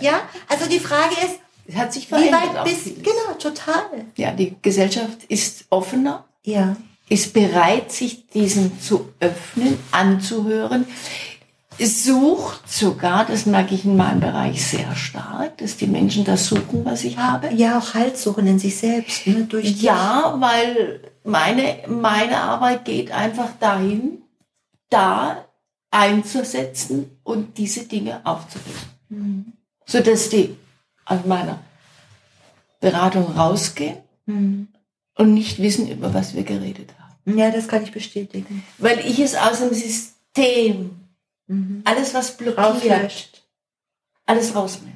Ja, 0.00 0.28
also 0.48 0.68
die 0.68 0.80
Frage 0.80 1.14
ist, 1.24 1.40
hat 1.74 1.92
sich 1.92 2.04
wie 2.06 2.08
verändert. 2.14 2.42
weit 2.42 2.56
auch 2.58 2.64
bist. 2.64 2.84
Genau, 2.96 3.34
total. 3.38 3.84
Ja, 4.16 4.32
die 4.32 4.56
Gesellschaft 4.62 5.24
ist 5.28 5.64
offener, 5.70 6.24
Ja. 6.44 6.76
ist 7.08 7.32
bereit, 7.32 7.90
sich 7.92 8.26
diesen 8.28 8.80
zu 8.80 9.08
öffnen, 9.20 9.78
anzuhören, 9.92 10.86
sucht 11.78 12.70
sogar, 12.70 13.24
das 13.24 13.46
merke 13.46 13.74
ich 13.74 13.84
in 13.84 13.96
meinem 13.96 14.20
Bereich 14.20 14.64
sehr 14.64 14.94
stark, 14.94 15.58
dass 15.58 15.76
die 15.76 15.86
Menschen 15.88 16.24
das 16.24 16.46
suchen, 16.46 16.84
was 16.84 17.02
ich 17.04 17.18
habe. 17.18 17.52
Ja, 17.52 17.78
auch 17.78 17.94
Halt 17.94 18.16
suchen 18.16 18.46
in 18.46 18.58
sich 18.58 18.76
selbst, 18.76 19.26
ne? 19.26 19.44
Durch. 19.44 19.82
Ja, 19.82 20.36
weil 20.38 21.00
meine, 21.24 21.78
meine 21.88 22.36
Arbeit 22.38 22.84
geht 22.84 23.10
einfach 23.10 23.48
dahin, 23.58 24.22
da 24.90 25.44
einzusetzen 25.90 27.18
und 27.24 27.58
diese 27.58 27.84
Dinge 27.84 28.20
aufzulösen. 28.24 28.88
Mhm. 29.08 29.52
Sodass 29.86 30.28
die 30.28 30.56
aus 31.06 31.24
meiner 31.26 31.58
Beratung 32.80 33.24
rausgehen 33.36 33.96
Mhm. 34.26 34.68
und 35.16 35.34
nicht 35.34 35.58
wissen, 35.60 35.90
über 35.90 36.14
was 36.14 36.34
wir 36.34 36.44
geredet 36.44 36.92
haben. 36.98 37.38
Ja, 37.38 37.50
das 37.50 37.68
kann 37.68 37.82
ich 37.82 37.92
bestätigen. 37.92 38.62
Weil 38.78 39.00
ich 39.00 39.18
es 39.18 39.34
aus 39.36 39.58
dem 39.60 39.72
System, 39.74 40.90
Mhm. 41.46 41.82
alles 41.84 42.14
was 42.14 42.36
blockiert, 42.36 42.58
Rauslöscht. 42.58 43.42
alles 44.26 44.54
rausnimmt. 44.54 44.94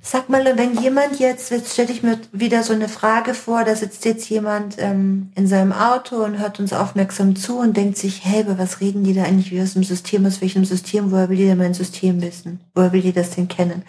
Sag 0.00 0.28
mal, 0.28 0.44
wenn 0.56 0.80
jemand 0.80 1.18
jetzt, 1.18 1.50
jetzt 1.50 1.72
stelle 1.72 1.90
ich 1.92 2.02
mir 2.04 2.18
wieder 2.30 2.62
so 2.62 2.72
eine 2.72 2.88
Frage 2.88 3.34
vor, 3.34 3.64
da 3.64 3.74
sitzt 3.74 4.04
jetzt 4.04 4.28
jemand 4.30 4.76
ähm, 4.78 5.32
in 5.34 5.48
seinem 5.48 5.72
Auto 5.72 6.22
und 6.24 6.38
hört 6.38 6.60
uns 6.60 6.72
aufmerksam 6.72 7.34
zu 7.34 7.58
und 7.58 7.76
denkt 7.76 7.98
sich, 7.98 8.24
hey, 8.24 8.42
über 8.42 8.56
was 8.56 8.80
reden 8.80 9.02
die 9.02 9.14
da 9.14 9.24
eigentlich 9.24 9.50
wie 9.50 9.60
aus 9.60 9.72
dem 9.72 9.82
System, 9.82 10.24
aus 10.24 10.40
welchem 10.40 10.64
System, 10.64 11.10
woher 11.10 11.28
will 11.28 11.36
die 11.36 11.46
denn 11.46 11.58
mein 11.58 11.74
System 11.74 12.22
wissen? 12.22 12.60
Woher 12.74 12.92
will 12.92 13.02
die 13.02 13.12
das 13.12 13.30
denn 13.30 13.48
kennen? 13.48 13.82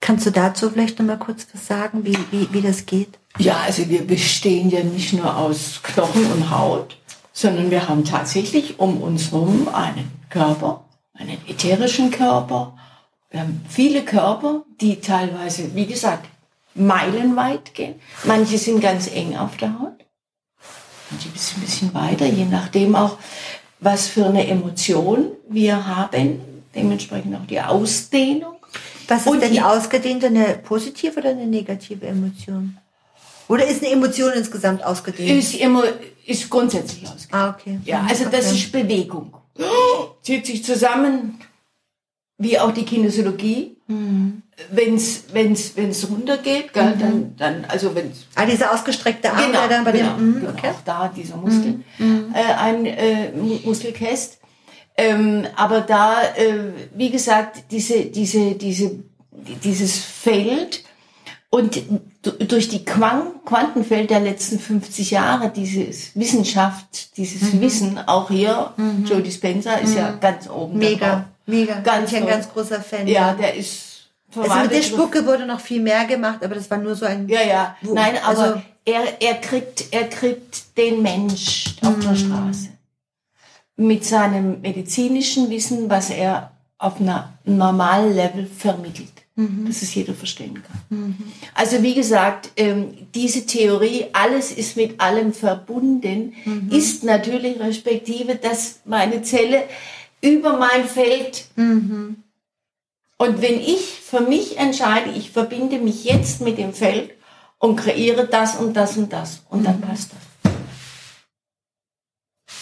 Kannst 0.00 0.24
du 0.24 0.30
dazu 0.30 0.70
vielleicht 0.70 0.98
noch 0.98 1.06
mal 1.06 1.18
kurz 1.18 1.46
was 1.52 1.66
sagen, 1.66 2.04
wie, 2.04 2.16
wie, 2.30 2.48
wie 2.52 2.62
das 2.62 2.86
geht? 2.86 3.18
Ja, 3.38 3.60
also 3.60 3.88
wir 3.88 4.06
bestehen 4.06 4.70
ja 4.70 4.82
nicht 4.82 5.12
nur 5.12 5.36
aus 5.36 5.80
Knochen 5.82 6.24
und 6.32 6.50
Haut, 6.50 6.96
sondern 7.32 7.70
wir 7.70 7.88
haben 7.88 8.04
tatsächlich 8.04 8.78
um 8.78 9.02
uns 9.02 9.30
herum 9.30 9.68
einen 9.68 10.10
Körper, 10.30 10.84
einen 11.14 11.36
ätherischen 11.46 12.10
Körper. 12.10 12.76
Wir 13.30 13.40
haben 13.40 13.64
viele 13.68 14.02
Körper, 14.02 14.64
die 14.80 15.00
teilweise, 15.00 15.74
wie 15.74 15.86
gesagt, 15.86 16.26
meilenweit 16.74 17.74
gehen. 17.74 17.96
Manche 18.24 18.58
sind 18.58 18.80
ganz 18.80 19.06
eng 19.06 19.36
auf 19.36 19.56
der 19.58 19.78
Haut, 19.78 20.04
manche 21.10 21.28
ein 21.28 21.32
bisschen, 21.32 21.60
bisschen 21.60 21.94
weiter, 21.94 22.26
je 22.26 22.46
nachdem 22.46 22.96
auch, 22.96 23.18
was 23.80 24.08
für 24.08 24.26
eine 24.26 24.46
Emotion 24.46 25.32
wir 25.48 25.86
haben. 25.86 26.40
Dementsprechend 26.74 27.34
auch 27.36 27.46
die 27.46 27.60
Ausdehnung. 27.60 28.59
Was 29.10 29.26
ist 29.26 29.40
denn 29.42 29.52
die- 29.52 29.60
ausgedehnt, 29.60 30.24
eine 30.24 30.58
positive 30.62 31.18
oder 31.20 31.30
eine 31.30 31.46
negative 31.46 32.06
Emotion? 32.06 32.76
Oder 33.48 33.66
ist 33.66 33.82
eine 33.82 33.92
Emotion 33.92 34.32
insgesamt 34.32 34.84
ausgedehnt? 34.84 35.38
Ist 35.38 35.54
immer, 35.56 35.82
ist 36.24 36.48
grundsätzlich 36.48 37.02
ausgedehnt. 37.04 37.34
ah, 37.34 37.50
okay. 37.50 37.80
Ja, 37.84 38.06
also 38.08 38.24
das 38.26 38.46
Okay. 38.46 38.56
ist 38.56 38.72
Bewegung. 38.72 39.34
Zieht 40.22 40.46
sich 40.46 40.64
zusammen, 40.64 41.38
wie 42.38 42.58
auch 42.58 42.70
die 42.72 42.84
Kinesiologie. 42.84 43.76
Mhm. 43.88 44.42
Wenn's, 44.70 45.24
wenn's, 45.32 45.72
wenn's 45.74 46.06
runtergeht, 46.08 46.72
gell, 46.74 46.94
dann, 47.00 47.34
dann, 47.36 47.64
also 47.66 47.94
wenn's, 47.94 48.26
Ah, 48.36 48.44
dieser 48.46 48.72
ausgestreckte 48.72 49.32
Arm, 49.32 49.46
genau, 49.46 49.66
dann 49.68 49.84
bei 49.84 49.92
genau, 49.92 50.14
dem, 50.16 50.30
mhm, 50.30 50.40
genau, 50.40 50.50
okay. 50.52 50.68
auch 50.68 50.80
da 50.84 51.08
dieser 51.08 51.36
Muskel, 51.38 51.80
äh, 51.98 52.52
ein 52.58 52.84
äh, 52.86 53.32
Mu- 53.32 53.58
Muskelkäst. 53.64 54.38
Ähm, 55.02 55.46
aber 55.56 55.80
da, 55.80 56.20
äh, 56.36 56.72
wie 56.94 57.10
gesagt, 57.10 57.64
diese, 57.70 58.06
diese, 58.06 58.54
diese, 58.54 58.98
dieses 59.64 59.98
Feld 59.98 60.84
und 61.48 61.80
du- 62.22 62.32
durch 62.44 62.68
die 62.68 62.84
Quang 62.84 63.22
Quantenfeld 63.44 64.10
der 64.10 64.20
letzten 64.20 64.58
50 64.58 65.10
Jahre, 65.10 65.50
dieses 65.50 66.14
Wissenschaft, 66.14 67.16
dieses 67.16 67.52
Mhm. 67.54 67.60
Wissen, 67.60 67.98
auch 68.06 68.28
hier, 68.30 68.72
Joe 69.08 69.22
Dispenza 69.22 69.74
ist 69.74 69.94
ja 69.96 70.12
ganz 70.20 70.48
oben 70.48 70.78
Mega, 70.78 71.06
dabei. 71.08 71.24
mega. 71.46 71.80
Ganz 71.80 72.10
Bin 72.10 72.18
ich 72.18 72.22
ein 72.22 72.28
ganz 72.28 72.48
großer 72.52 72.80
Fan. 72.80 73.06
Ja, 73.08 73.32
der 73.34 73.54
ist 73.54 74.10
für 74.30 74.42
Also 74.42 74.54
mit 74.62 74.72
der 74.72 74.82
Spucke 74.82 75.26
wurde 75.26 75.46
noch 75.46 75.60
viel 75.60 75.80
mehr 75.80 76.04
gemacht, 76.04 76.44
aber 76.44 76.54
das 76.54 76.70
war 76.70 76.78
nur 76.78 76.94
so 76.94 77.06
ein. 77.06 77.28
Ja, 77.28 77.42
ja. 77.42 77.76
Nein, 77.82 78.14
aber 78.22 78.38
also- 78.38 78.62
er, 78.84 79.20
er, 79.20 79.34
kriegt, 79.34 79.86
er 79.92 80.08
kriegt 80.08 80.76
den 80.76 81.02
Mensch 81.02 81.74
auf 81.82 81.96
Mhm. 81.96 82.00
der 82.02 82.14
Straße. 82.16 82.68
Mit 83.80 84.04
seinem 84.04 84.60
medizinischen 84.60 85.48
Wissen, 85.48 85.88
was 85.88 86.10
er 86.10 86.50
auf 86.76 87.00
einer 87.00 87.32
normalen 87.44 88.14
Level 88.14 88.46
vermittelt. 88.46 89.08
Mhm. 89.36 89.64
Dass 89.66 89.80
es 89.80 89.94
jeder 89.94 90.12
verstehen 90.12 90.62
kann. 90.62 91.14
Also 91.54 91.82
wie 91.82 91.94
gesagt, 91.94 92.50
ähm, 92.56 92.94
diese 93.14 93.46
Theorie, 93.46 94.06
alles 94.12 94.52
ist 94.52 94.76
mit 94.76 95.00
allem 95.00 95.32
verbunden, 95.32 96.34
Mhm. 96.44 96.70
ist 96.70 97.04
natürlich 97.04 97.58
respektive, 97.58 98.34
dass 98.36 98.80
meine 98.84 99.22
Zelle 99.22 99.62
über 100.20 100.58
mein 100.58 100.84
Feld 100.84 101.46
Mhm. 101.56 102.16
und 103.16 103.40
wenn 103.40 103.58
ich 103.60 103.82
für 104.10 104.20
mich 104.20 104.58
entscheide, 104.58 105.10
ich 105.16 105.30
verbinde 105.30 105.78
mich 105.78 106.04
jetzt 106.04 106.42
mit 106.42 106.58
dem 106.58 106.72
Feld 106.74 107.12
und 107.58 107.76
kreiere 107.76 108.26
das 108.26 108.56
und 108.56 108.74
das 108.74 108.96
und 108.98 109.10
das 109.12 109.42
und 109.48 109.64
dann 109.64 109.80
passt 109.80 110.10
das. 110.12 110.29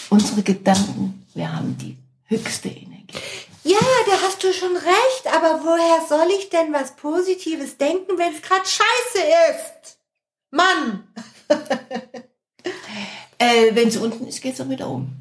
Unsere 0.09 0.41
Gedanken, 0.41 1.25
wir 1.35 1.51
haben 1.51 1.77
die 1.77 1.95
höchste 2.25 2.69
Energie. 2.69 3.19
Ja, 3.63 3.77
da 4.07 4.13
hast 4.23 4.43
du 4.43 4.51
schon 4.51 4.75
recht, 4.75 5.27
aber 5.27 5.61
woher 5.63 6.07
soll 6.07 6.27
ich 6.39 6.49
denn 6.49 6.73
was 6.73 6.95
Positives 6.95 7.77
denken, 7.77 8.17
wenn 8.17 8.33
es 8.33 8.41
gerade 8.41 8.65
scheiße 8.65 9.25
ist? 9.51 9.97
Mann! 10.51 11.07
Äh, 13.41 13.73
wenn 13.73 13.87
es 13.87 13.95
unten 13.95 14.27
ist, 14.27 14.41
geht 14.41 14.55
es 14.55 14.59
auch 14.59 14.67
wieder 14.67 14.89
um. 14.89 15.13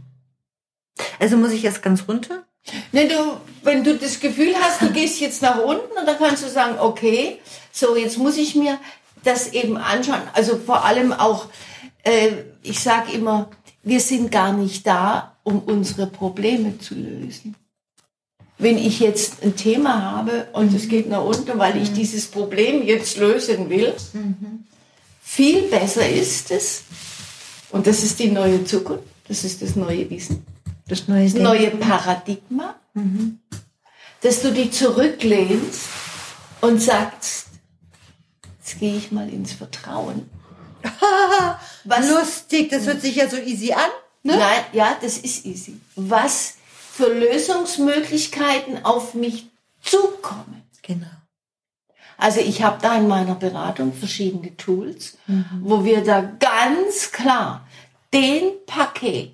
Also 1.21 1.37
muss 1.37 1.53
ich 1.53 1.63
jetzt 1.63 1.83
ganz 1.83 2.09
runter? 2.09 2.43
Ne, 2.91 3.07
du, 3.07 3.15
wenn 3.63 3.85
du 3.85 3.97
das 3.97 4.19
Gefühl 4.19 4.57
hast, 4.61 4.83
du 4.83 4.91
gehst 4.91 5.21
jetzt 5.21 5.41
nach 5.41 5.63
unten 5.63 5.97
und 5.97 6.05
dann 6.05 6.19
kannst 6.19 6.43
du 6.43 6.49
sagen, 6.49 6.81
okay, 6.81 7.41
so 7.71 7.95
jetzt 7.95 8.19
muss 8.19 8.37
ich 8.37 8.57
mir 8.57 8.81
das 9.23 9.53
eben 9.53 9.77
anschauen. 9.77 10.23
Also 10.33 10.59
vor 10.59 10.85
allem 10.85 11.13
auch, 11.13 11.47
äh, 12.03 12.33
ich 12.63 12.81
sage 12.81 13.13
immer, 13.13 13.51
wir 13.89 14.01
sind 14.01 14.31
gar 14.31 14.53
nicht 14.53 14.87
da, 14.87 15.37
um 15.43 15.61
unsere 15.61 16.07
Probleme 16.07 16.79
zu 16.79 16.95
lösen. 16.95 17.57
Wenn 18.59 18.77
ich 18.77 19.01
jetzt 19.01 19.43
ein 19.43 19.57
Thema 19.57 20.03
habe 20.03 20.49
und 20.53 20.75
es 20.75 20.89
geht 20.89 21.09
nach 21.09 21.25
unten, 21.25 21.59
weil 21.59 21.81
ich 21.81 21.93
dieses 21.93 22.27
Problem 22.27 22.83
jetzt 22.83 23.17
lösen 23.17 23.71
will, 23.71 23.95
viel 25.23 25.63
besser 25.63 26.09
ist 26.09 26.51
es, 26.51 26.83
und 27.71 27.87
das 27.87 28.03
ist 28.03 28.19
die 28.19 28.31
neue 28.31 28.65
Zukunft, 28.65 29.05
das 29.29 29.45
ist 29.45 29.63
das 29.63 29.77
neue 29.77 30.09
Wissen, 30.11 30.45
Das 30.89 31.07
neue 31.07 31.31
das 31.31 31.35
neue 31.35 31.71
Paradigma, 31.71 32.75
dass 34.23 34.43
du 34.43 34.53
dich 34.53 34.73
zurücklehnst 34.73 35.83
und 36.61 36.81
sagst, 36.81 37.47
jetzt 38.59 38.81
gehe 38.81 38.97
ich 38.97 39.13
mal 39.13 39.29
ins 39.29 39.53
Vertrauen. 39.53 40.29
Was, 41.85 42.09
Lustig, 42.09 42.71
das 42.71 42.87
hört 42.87 43.01
sich 43.01 43.17
ja 43.17 43.29
so 43.29 43.37
easy 43.37 43.73
an. 43.73 43.91
Ne? 44.23 44.37
Nein, 44.37 44.65
ja, 44.73 44.97
das 45.01 45.19
ist 45.19 45.47
easy. 45.47 45.81
Was 45.97 46.55
für 46.93 47.13
Lösungsmöglichkeiten 47.13 48.85
auf 48.85 49.15
mich 49.15 49.47
zukommen. 49.83 50.63
Genau. 50.83 51.07
Also 52.17 52.41
ich 52.41 52.63
habe 52.63 52.79
da 52.83 52.97
in 52.97 53.07
meiner 53.07 53.37
Beratung 53.37 53.93
verschiedene 53.93 54.57
Tools, 54.57 55.17
wo 55.61 55.85
wir 55.85 56.03
da 56.03 56.21
ganz 56.21 57.13
klar 57.13 57.67
den 58.13 58.51
Paket, 58.67 59.31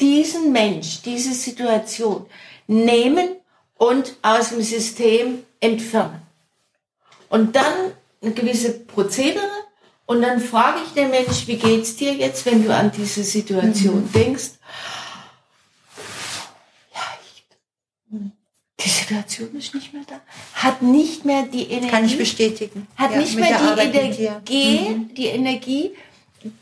diesen 0.00 0.52
Mensch, 0.52 1.02
diese 1.02 1.34
Situation 1.34 2.26
nehmen 2.68 3.30
und 3.76 4.14
aus 4.22 4.50
dem 4.50 4.62
System 4.62 5.42
entfernen. 5.58 6.22
Und 7.28 7.56
dann 7.56 7.92
eine 8.22 8.32
gewisse 8.32 8.72
Prozedere 8.72 9.50
und 10.08 10.22
dann 10.22 10.40
frage 10.40 10.78
ich 10.86 10.94
den 10.94 11.10
Mensch, 11.10 11.46
wie 11.46 11.56
geht's 11.56 11.94
dir 11.96 12.14
jetzt, 12.14 12.46
wenn 12.46 12.64
du 12.64 12.74
an 12.74 12.90
diese 12.90 13.22
Situation 13.22 14.08
denkst? 14.10 14.52
Ja, 16.94 17.00
ich, 17.22 17.44
die 18.80 18.88
Situation 18.88 19.54
ist 19.54 19.74
nicht 19.74 19.92
mehr 19.92 20.04
da. 20.06 20.18
Hat 20.54 20.80
nicht 20.80 21.26
mehr 21.26 21.42
die 21.42 21.64
Energie. 21.64 21.90
Kann 21.90 22.06
ich 22.06 22.16
bestätigen. 22.16 22.86
Hat 22.96 23.12
Ja, 23.12 23.18
nicht 23.18 23.36
mehr 23.36 23.48
die 23.48 23.54
Arbeit. 23.54 23.94
Energie, 23.94 25.06
die 25.14 25.26
Energie, 25.26 25.90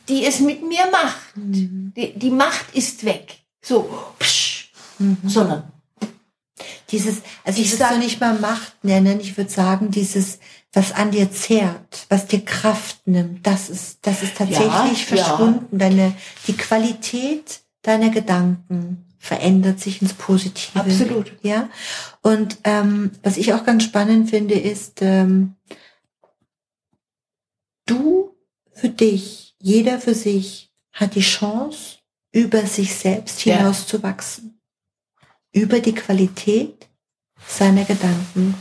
die 0.08 0.24
es 0.24 0.40
mit 0.40 0.62
mir 0.62 0.90
macht. 0.90 1.32
Die, 1.36 2.18
die 2.18 2.30
Macht 2.30 2.74
ist 2.74 3.04
weg. 3.04 3.38
So, 3.62 3.88
psch, 4.18 4.72
sondern 5.24 5.72
Dieses, 6.90 7.16
also 7.44 7.60
ich, 7.60 7.72
Ich 7.72 7.78
würde 7.80 7.94
es 7.94 7.98
nicht 7.98 8.20
mal 8.20 8.38
Macht 8.38 8.72
nennen, 8.84 9.20
ich 9.20 9.36
würde 9.36 9.50
sagen, 9.50 9.90
dieses, 9.90 10.38
was 10.72 10.92
an 10.92 11.10
dir 11.10 11.30
zehrt, 11.32 12.06
was 12.08 12.26
dir 12.26 12.44
Kraft 12.44 13.06
nimmt, 13.06 13.46
das 13.46 13.68
ist, 13.70 13.98
das 14.02 14.22
ist 14.22 14.36
tatsächlich 14.36 14.64
Ja, 15.10 15.16
ja. 15.16 15.24
verschwunden. 15.24 15.78
Deine, 15.78 16.14
die 16.46 16.56
Qualität 16.56 17.60
deiner 17.82 18.10
Gedanken 18.10 19.04
verändert 19.18 19.80
sich 19.80 20.00
ins 20.02 20.12
Positive. 20.14 20.78
Absolut. 20.80 21.32
Ja. 21.42 21.68
Und 22.22 22.58
ähm, 22.64 23.10
was 23.24 23.36
ich 23.36 23.52
auch 23.54 23.64
ganz 23.64 23.82
spannend 23.84 24.30
finde, 24.30 24.54
ist, 24.54 25.02
ähm, 25.02 25.54
du 27.86 28.36
für 28.72 28.88
dich, 28.88 29.54
jeder 29.60 29.98
für 30.00 30.14
sich 30.14 30.70
hat 30.92 31.14
die 31.14 31.20
Chance, 31.20 31.96
über 32.32 32.66
sich 32.66 32.94
selbst 32.94 33.44
Ja. 33.44 33.56
hinauszuwachsen. 33.56 34.55
Über 35.56 35.80
die 35.80 35.94
Qualität 35.94 36.86
seiner 37.48 37.86
Gedanken. 37.86 38.54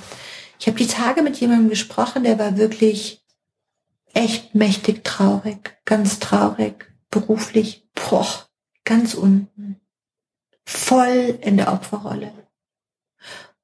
Ich 0.58 0.68
habe 0.68 0.78
die 0.78 0.88
Tage 0.88 1.24
mit 1.24 1.38
jemandem 1.42 1.68
gesprochen, 1.68 2.24
der 2.24 2.40
war 2.40 2.56
wirklich 2.56 3.22
echt 4.14 4.56
mächtig 4.56 5.04
traurig, 5.04 5.78
ganz 5.84 6.20
traurig, 6.20 6.90
beruflich, 7.12 7.86
boah, 7.94 8.48
ganz 8.86 9.14
unten, 9.14 9.82
voll 10.64 11.38
in 11.42 11.58
der 11.58 11.74
Opferrolle. 11.74 12.32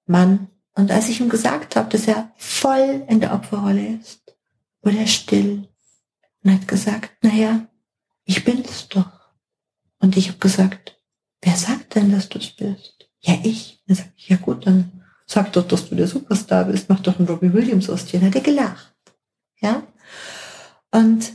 Mann. 0.06 0.50
Und 0.74 0.92
als 0.92 1.08
ich 1.08 1.22
ihm 1.22 1.30
gesagt 1.30 1.78
habe, 1.78 1.88
dass 1.88 2.10
er 2.10 2.34
voll 2.36 3.06
in 3.08 3.22
der 3.22 3.34
Opferrolle 3.34 3.96
ist, 3.96 4.36
wurde 4.82 4.98
er 4.98 5.08
still 5.08 5.70
und 6.44 6.52
hat 6.52 6.68
gesagt, 6.68 7.24
naja, 7.24 7.66
ich 8.26 8.44
bin's 8.44 8.90
doch. 8.90 9.32
Und 10.00 10.18
ich 10.18 10.28
habe 10.28 10.40
gesagt, 10.40 11.02
wer 11.42 11.56
sagt 11.56 11.96
denn, 11.96 12.12
dass 12.12 12.28
du's 12.28 12.52
bist? 12.52 13.11
Ja, 13.22 13.38
ich. 13.44 13.82
Dann 13.88 13.98
sag 13.98 14.08
ich, 14.16 14.30
ja 14.30 14.38
gut, 14.38 14.66
dann 14.66 14.92
sag 15.26 15.54
doch, 15.54 15.68
dass 15.68 15.90
du 15.90 15.96
der 15.96 16.08
Superstar 16.08 16.66
bist. 16.66 16.90
Mach 16.90 17.00
doch 17.00 17.18
einen 17.18 17.28
Robbie 17.28 17.54
Williams 17.54 17.90
aus 17.90 18.06
dir. 18.06 18.20
Dann 18.20 18.30
hat 18.30 18.36
er 18.36 18.42
gelacht. 18.42 18.94
Ja? 19.60 19.84
Und 20.92 21.34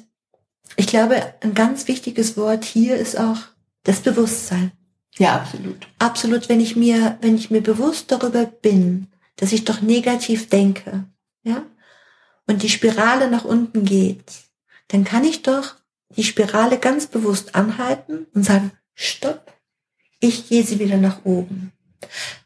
ich 0.77 0.87
glaube, 0.87 1.35
ein 1.41 1.55
ganz 1.55 1.89
wichtiges 1.89 2.37
Wort 2.37 2.65
hier 2.65 2.97
ist 2.97 3.19
auch 3.19 3.39
das 3.85 4.01
Bewusstsein. 4.01 4.73
ja, 5.17 5.37
absolut. 5.37 5.87
Absolut, 5.99 6.49
wenn 6.49 6.61
ich 6.61 6.77
mir, 6.77 7.17
wenn 7.23 7.37
ich 7.37 7.51
mir 7.51 7.63
bewusst 7.63 8.13
darüber 8.13 8.45
bin, 8.45 9.07
dass 9.37 9.53
ich 9.53 9.65
doch 9.65 9.81
negativ 9.81 10.49
denke, 10.49 11.05
ja, 11.43 11.63
und 12.47 12.63
die 12.63 12.69
Spirale 12.69 13.31
nach 13.31 13.45
unten 13.45 13.85
geht, 13.85 14.33
dann 14.89 15.05
kann 15.05 15.25
ich 15.25 15.43
doch 15.43 15.77
die 16.11 16.25
Spirale 16.25 16.79
ganz 16.79 17.07
bewusst 17.07 17.55
anhalten 17.55 18.27
und 18.35 18.45
sagen, 18.45 18.73
stopp, 18.95 19.53
ich 20.21 20.49
gehe 20.49 20.65
sie 20.65 20.79
wieder 20.79 20.97
nach 20.97 21.25
oben. 21.25 21.73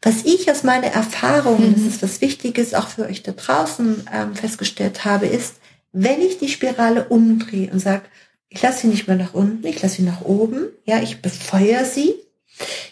Was 0.01 0.23
ich 0.23 0.49
aus 0.49 0.63
meiner 0.63 0.87
Erfahrung, 0.87 1.69
Mhm. 1.69 1.73
das 1.75 1.83
ist 1.83 2.03
was 2.03 2.21
Wichtiges 2.21 2.73
auch 2.73 2.87
für 2.87 3.05
euch 3.05 3.23
da 3.23 3.31
draußen 3.31 4.07
ähm, 4.11 4.35
festgestellt 4.35 5.05
habe, 5.05 5.27
ist, 5.27 5.55
wenn 5.91 6.21
ich 6.21 6.37
die 6.37 6.49
Spirale 6.49 7.09
umdrehe 7.09 7.71
und 7.71 7.79
sage, 7.79 8.03
ich 8.49 8.61
lasse 8.61 8.81
sie 8.81 8.87
nicht 8.87 9.07
mehr 9.07 9.17
nach 9.17 9.33
unten, 9.33 9.65
ich 9.65 9.81
lasse 9.81 9.97
sie 9.97 10.03
nach 10.03 10.21
oben, 10.21 10.67
ja, 10.85 11.01
ich 11.01 11.21
befeuere 11.21 11.85
sie, 11.85 12.15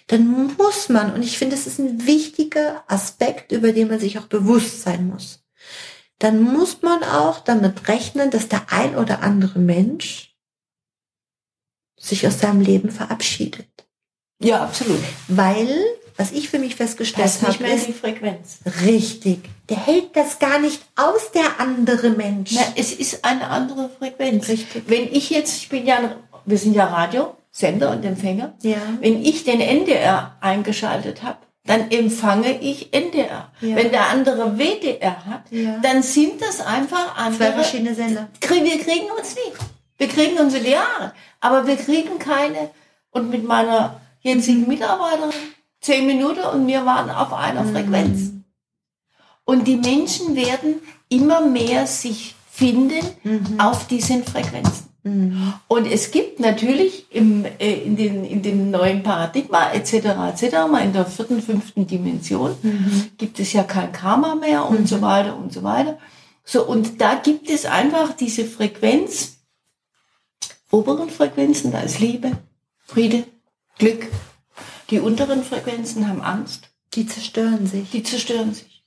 dann 0.08 0.54
muss 0.58 0.90
man, 0.90 1.14
und 1.14 1.22
ich 1.22 1.38
finde, 1.38 1.56
es 1.56 1.68
ist 1.68 1.80
ein 1.80 2.08
wichtiger 2.08 2.84
Aspekt, 2.88 3.52
über 3.52 3.72
den 3.72 3.88
man 3.90 4.00
sich 4.00 4.18
auch 4.20 4.28
bewusst 4.28 4.82
sein 4.82 5.08
muss, 5.08 5.44
dann 6.18 6.42
muss 6.42 6.82
man 6.82 7.04
auch 7.04 7.40
damit 7.40 7.88
rechnen, 7.88 8.32
dass 8.32 8.50
der 8.50 8.72
ein 8.72 8.96
oder 8.96 9.22
andere 9.22 9.60
Mensch 9.60 10.36
sich 11.98 12.26
aus 12.26 12.40
seinem 12.40 12.62
Leben 12.62 12.92
verabschiedet. 12.92 13.68
Ja, 14.42 14.64
absolut. 14.64 15.02
Weil, 15.28 15.70
was 16.20 16.32
ich 16.32 16.50
für 16.50 16.60
mich 16.60 16.76
festgestellt 16.76 17.26
ist 17.28 17.42
nicht 17.42 17.54
habe, 17.54 17.64
mehr 17.64 17.76
ist, 17.76 17.88
die 17.88 17.94
Frequenz. 17.94 18.60
richtig, 18.86 19.40
der 19.70 19.78
hält 19.78 20.16
das 20.16 20.38
gar 20.38 20.60
nicht 20.60 20.82
aus, 20.96 21.32
der 21.32 21.60
andere 21.60 22.10
Mensch. 22.12 22.52
Na, 22.54 22.62
es 22.76 22.92
ist 22.92 23.24
eine 23.26 23.48
andere 23.48 23.90
Frequenz. 23.98 24.48
Richtig. 24.50 24.84
Wenn 24.88 25.04
ich 25.12 25.30
jetzt, 25.30 25.58
ich 25.58 25.70
bin 25.70 25.86
ja, 25.86 25.98
wir 26.46 26.58
sind 26.58 26.74
ja 26.76 26.86
Radio, 26.86 27.36
Sender 27.52 27.92
und 27.92 28.04
Empfänger. 28.06 28.54
Ja. 28.62 28.78
Wenn 29.00 29.24
ich 29.26 29.44
den 29.46 29.62
NDR 29.62 30.36
eingeschaltet 30.42 31.24
habe, 31.24 31.40
dann 31.66 31.90
empfange 31.92 32.60
ich 32.62 32.94
NDR. 32.94 33.52
Ja. 33.62 33.76
Wenn 33.76 33.92
der 33.92 34.10
andere 34.10 34.58
WDR 34.58 35.26
hat, 35.26 35.44
Ja. 35.52 35.78
dann 35.82 36.04
sind 36.04 36.42
das 36.42 36.62
einfach 36.62 37.16
Zwei 37.16 37.22
andere. 37.24 37.54
verschiedene 37.54 37.96
Sender. 37.96 38.28
Wir 38.42 38.80
kriegen 38.80 39.10
uns 39.18 39.36
nie. 39.36 39.54
Wir 39.98 40.08
kriegen 40.08 40.38
uns 40.38 40.54
in 40.54 40.64
die 40.64 40.72
Jahre. 40.72 41.14
Aber 41.40 41.66
wir 41.68 41.76
kriegen 41.78 42.20
keine. 42.20 42.70
Und 43.12 43.30
mit 43.30 43.44
meiner 43.48 44.00
jetzigen 44.22 44.68
Mitarbeiterin 44.68 45.32
zehn 45.82 46.06
Minuten 46.06 46.42
und 46.42 46.68
wir 46.68 46.86
waren 46.86 47.10
auf 47.10 47.34
einer 47.34 47.66
Frequenz. 47.66 48.32
Und 49.46 49.68
die 49.68 49.78
Menschen 49.78 50.36
werden 50.36 50.76
immer 51.10 51.42
mehr 51.42 51.88
sich 51.88 52.36
finden 52.52 53.04
auf 53.58 53.88
diesen 53.88 54.24
Frequenzen. 54.24 54.90
Mhm. 55.04 55.54
Und 55.68 55.88
es 55.88 56.12
gibt 56.12 56.40
natürlich 56.40 57.06
im, 57.10 57.46
äh, 57.46 57.74
in, 57.74 57.96
den, 57.96 58.26
in 58.26 58.42
dem 58.42 58.70
neuen 58.70 59.02
Paradigma 59.02 59.72
etc. 59.72 59.94
etc. 59.94 60.52
mal 60.70 60.84
in 60.84 60.94
der 60.94 61.06
vierten, 61.06 61.42
fünften 61.42 61.88
Dimension 61.88 62.56
gibt 63.18 63.40
es 63.40 63.54
ja 63.54 63.64
kein 63.64 63.92
Karma 63.92 64.36
mehr 64.36 64.68
und 64.68 64.88
so 64.88 65.02
weiter 65.02 65.38
und 65.38 65.54
so 65.54 65.64
weiter. 65.64 65.98
So 66.44 66.66
und 66.66 67.00
da 67.00 67.16
gibt 67.16 67.50
es 67.50 67.66
einfach 67.66 68.14
diese 68.14 68.44
Frequenz, 68.44 69.38
oberen 70.70 71.10
Frequenzen, 71.10 71.72
da 71.72 71.80
ist 71.80 72.00
Liebe, 72.00 72.32
Friede, 72.86 73.24
Glück. 73.78 74.08
Die 74.90 75.00
unteren 75.00 75.44
Frequenzen 75.44 76.08
haben 76.08 76.22
Angst, 76.22 76.70
Die 76.94 77.06
zerstören 77.06 77.68
sich. 77.68 77.90
die 77.92 78.04
zerstören 78.04 78.54
sich. 78.54 78.84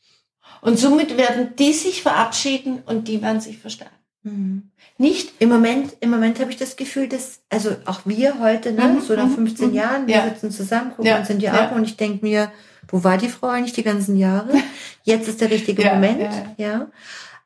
Und 0.60 0.78
somit 0.78 1.16
werden 1.16 1.54
die 1.58 1.72
sich 1.72 2.02
verabschieden 2.02 2.82
und 2.86 3.08
die 3.08 3.20
werden 3.22 3.40
sich 3.40 3.58
verstärken. 3.58 3.96
Mhm. 4.24 4.70
Nicht 4.98 5.32
Im 5.40 5.48
Moment, 5.48 5.96
im 6.00 6.10
Moment 6.10 6.38
habe 6.38 6.50
ich 6.50 6.56
das 6.56 6.76
Gefühl, 6.76 7.08
dass, 7.08 7.40
also 7.48 7.74
auch 7.86 8.02
wir 8.04 8.38
heute, 8.38 8.72
ne, 8.72 8.84
Mhm, 8.86 9.00
so 9.00 9.14
nach 9.16 9.26
mhm, 9.26 9.34
15 9.34 9.68
mhm. 9.70 9.74
Jahren, 9.74 10.06
wir 10.06 10.14
Ja. 10.16 10.24
sitzen 10.28 10.50
zusammen, 10.52 10.90
gucken 10.90 11.06
Ja, 11.06 11.18
uns 11.18 11.30
in 11.30 11.40
die 11.40 11.46
ja. 11.46 11.66
Augen 11.66 11.74
und 11.76 11.84
ich 11.84 11.96
denke 11.96 12.24
mir, 12.24 12.52
wo 12.88 13.02
war 13.02 13.18
die 13.18 13.28
Frau 13.28 13.48
eigentlich 13.48 13.72
die 13.72 13.82
ganzen 13.82 14.16
Jahre? 14.16 14.52
Jetzt 15.04 15.26
ist 15.28 15.40
der 15.40 15.50
richtige 15.50 15.82
Ja, 15.82 15.94
Moment, 15.94 16.20
ja, 16.20 16.54
ja. 16.56 16.90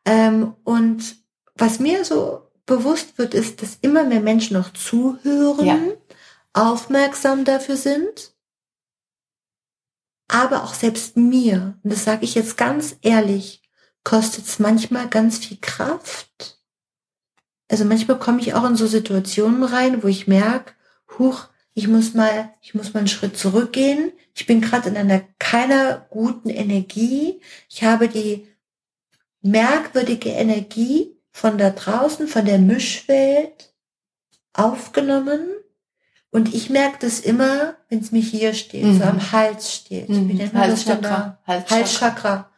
Ähm, 0.04 0.54
und 0.64 1.16
was 1.54 1.78
mir 1.80 2.04
so 2.04 2.42
bewusst 2.66 3.16
wird, 3.16 3.32
ist, 3.32 3.62
dass 3.62 3.78
immer 3.80 4.04
mehr 4.04 4.20
Menschen 4.20 4.54
noch 4.58 4.72
zuhören, 4.74 5.64
Ja. 5.66 5.78
aufmerksam 6.52 7.44
dafür 7.44 7.76
sind, 7.76 8.32
aber 10.28 10.64
auch 10.64 10.74
selbst 10.74 11.16
mir, 11.16 11.78
und 11.82 11.92
das 11.92 12.04
sage 12.04 12.24
ich 12.24 12.34
jetzt 12.34 12.56
ganz 12.56 12.96
ehrlich, 13.02 13.62
kostet 14.04 14.46
es 14.46 14.58
manchmal 14.58 15.08
ganz 15.08 15.38
viel 15.38 15.58
Kraft. 15.60 16.60
Also 17.68 17.84
manchmal 17.84 18.18
komme 18.18 18.40
ich 18.40 18.54
auch 18.54 18.64
in 18.64 18.76
so 18.76 18.86
Situationen 18.86 19.64
rein, 19.64 20.02
wo 20.02 20.08
ich 20.08 20.28
merke, 20.28 20.72
huch, 21.18 21.48
ich 21.74 21.88
muss 21.88 22.14
mal, 22.14 22.54
ich 22.62 22.74
muss 22.74 22.94
mal 22.94 23.00
einen 23.00 23.08
Schritt 23.08 23.36
zurückgehen. 23.36 24.12
Ich 24.34 24.46
bin 24.46 24.60
gerade 24.60 24.88
in 24.88 24.96
einer 24.96 25.22
keiner 25.38 26.06
guten 26.08 26.48
Energie. 26.48 27.40
Ich 27.68 27.84
habe 27.84 28.08
die 28.08 28.48
merkwürdige 29.42 30.30
Energie 30.30 31.16
von 31.32 31.58
da 31.58 31.70
draußen, 31.70 32.28
von 32.28 32.46
der 32.46 32.58
Mischwelt 32.58 33.74
aufgenommen. 34.54 35.55
Und 36.36 36.52
ich 36.54 36.68
merke 36.68 36.98
das 37.00 37.20
immer, 37.20 37.74
wenn 37.88 38.00
es 38.00 38.12
mir 38.12 38.20
hier 38.20 38.52
steht, 38.52 38.82
so 38.84 38.88
Mhm. 38.90 39.02
am 39.02 39.32
Hals 39.32 39.74
steht. 39.74 40.08
Mhm. 40.10 40.28
Wie 40.28 40.34
nennt 40.34 40.52
man 40.52 40.68
das 40.70 40.84
Halschakra. 40.86 41.08
da? 41.08 41.38
Halschakra. 41.46 41.76
Halschakra. 41.76 42.50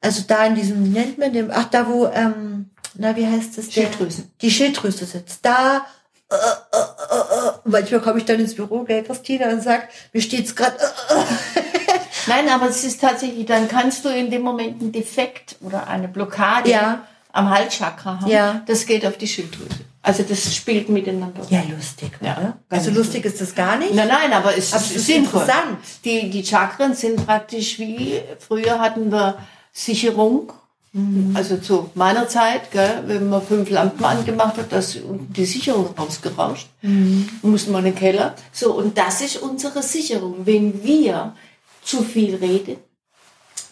Also 0.00 0.22
da 0.28 0.46
in 0.46 0.54
diesem, 0.54 0.84
wie 0.84 0.88
nennt 0.90 1.18
man 1.18 1.32
dem, 1.32 1.50
ach 1.52 1.64
da 1.64 1.88
wo, 1.88 2.06
ähm, 2.06 2.70
na 2.94 3.16
wie 3.16 3.26
heißt 3.26 3.58
das? 3.58 3.68
Der- 3.70 3.82
Schilddrüsen. 3.82 4.30
Die 4.40 4.50
Schilddrüse 4.50 5.04
sitzt 5.04 5.44
da. 5.44 5.84
Äh, 6.30 6.34
äh, 6.34 6.36
äh, 6.36 7.48
äh. 7.48 7.52
Manchmal 7.64 8.00
komme 8.02 8.18
ich 8.18 8.24
dann 8.24 8.38
ins 8.38 8.54
Büro, 8.54 8.84
gell, 8.84 9.02
Christina, 9.02 9.48
und 9.48 9.62
sag, 9.62 9.88
mir 10.12 10.20
steht's 10.22 10.54
gerade, 10.54 10.76
äh, 10.78 11.14
äh. 11.20 11.24
Nein, 12.28 12.48
aber 12.50 12.68
es 12.68 12.84
ist 12.84 13.00
tatsächlich, 13.00 13.46
dann 13.46 13.66
kannst 13.66 14.04
du 14.04 14.10
in 14.10 14.30
dem 14.30 14.42
Moment 14.42 14.80
einen 14.80 14.92
Defekt 14.92 15.56
oder 15.62 15.88
eine 15.88 16.06
Blockade 16.06 16.70
Ja. 16.70 17.04
am 17.32 17.50
Halschakra 17.50 18.20
haben. 18.20 18.30
Ja. 18.30 18.62
Das 18.66 18.86
geht 18.86 19.04
auf 19.06 19.16
die 19.16 19.26
Schilddrüse. 19.26 19.80
Also 20.08 20.22
das 20.22 20.54
spielt 20.54 20.88
miteinander. 20.88 21.40
Ja, 21.50 21.62
lustig, 21.74 22.12
Ja, 22.20 22.32
oder? 22.38 22.58
ganz 22.68 22.86
Also 22.86 22.90
lustig 22.98 23.24
ist 23.26 23.40
das 23.40 23.54
gar 23.54 23.76
nicht. 23.78 23.94
Nein, 23.94 24.08
nein, 24.08 24.32
aber 24.32 24.56
es 24.56 24.72
Aber 24.72 24.82
ist, 24.82 24.90
es 24.90 24.96
ist 24.96 25.06
sinnvoll. 25.06 25.42
interessant. 25.42 25.78
Die, 26.04 26.30
die 26.30 26.44
Chakren 26.44 26.94
sind 26.94 27.24
praktisch 27.26 27.78
wie, 27.78 28.20
früher 28.38 28.78
hatten 28.80 29.10
wir 29.12 29.38
Sicherung. 29.72 30.52
Mhm. 30.92 31.32
Also 31.36 31.58
zu 31.58 31.90
meiner 31.94 32.26
Zeit, 32.28 32.70
gell, 32.72 33.02
wenn 33.06 33.28
man 33.28 33.42
fünf 33.42 33.68
Lampen 33.68 34.02
angemacht 34.04 34.56
hat, 34.56 34.72
da 34.72 34.78
ist 34.78 34.96
unten 34.96 35.30
die 35.32 35.44
Sicherung 35.44 35.94
rausgerauscht. 35.98 36.68
Mhm. 36.80 37.28
Mussten 37.42 37.72
wir 37.72 37.78
in 37.80 37.84
den 37.84 37.94
Keller. 37.94 38.34
So, 38.52 38.72
und 38.74 38.96
das 38.96 39.20
ist 39.20 39.36
unsere 39.36 39.82
Sicherung. 39.82 40.46
Wenn 40.46 40.82
wir 40.82 41.34
zu 41.84 42.02
viel 42.02 42.36
reden, 42.36 42.76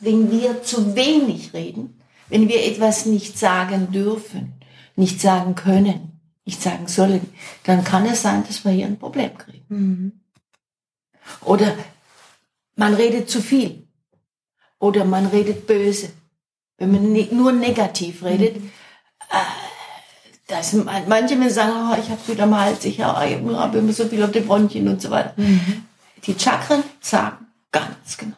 wenn 0.00 0.30
wir 0.30 0.62
zu 0.62 0.94
wenig 0.94 1.54
reden, 1.54 1.98
wenn 2.28 2.48
wir 2.48 2.62
etwas 2.66 3.06
nicht 3.06 3.38
sagen 3.38 3.90
dürfen, 3.92 4.52
nicht 4.96 5.20
sagen 5.20 5.54
können, 5.54 6.15
nicht 6.46 6.62
sagen 6.62 6.86
sollen, 6.86 7.28
dann 7.64 7.84
kann 7.84 8.06
es 8.06 8.22
sein, 8.22 8.44
dass 8.46 8.64
wir 8.64 8.72
hier 8.72 8.86
ein 8.86 8.98
Problem 8.98 9.36
kriegen. 9.36 9.64
Mhm. 9.68 10.12
Oder 11.42 11.74
man 12.76 12.94
redet 12.94 13.28
zu 13.28 13.42
viel. 13.42 13.88
Oder 14.78 15.04
man 15.04 15.26
redet 15.26 15.66
böse. 15.66 16.10
Wenn 16.78 16.92
man 16.92 17.12
ne 17.12 17.28
nur 17.32 17.52
negativ 17.52 18.22
redet, 18.22 18.56
äh, 18.56 19.56
das, 20.46 20.74
manche 20.74 21.34
Menschen 21.34 21.50
sagen, 21.50 21.72
oh, 21.90 21.96
ich 22.00 22.08
habe 22.08 22.28
wieder 22.28 22.44
am 22.44 22.56
Hals, 22.56 22.84
ich 22.84 23.00
habe 23.00 23.58
hab 23.58 23.74
immer 23.74 23.92
so 23.92 24.06
viel 24.06 24.22
auf 24.22 24.30
den 24.30 24.46
Bronchien 24.46 24.86
und 24.86 25.02
so 25.02 25.10
weiter. 25.10 25.34
Die 26.24 26.38
Chakren 26.38 26.84
sagen 27.00 27.46
ganz 27.72 28.16
genau, 28.16 28.36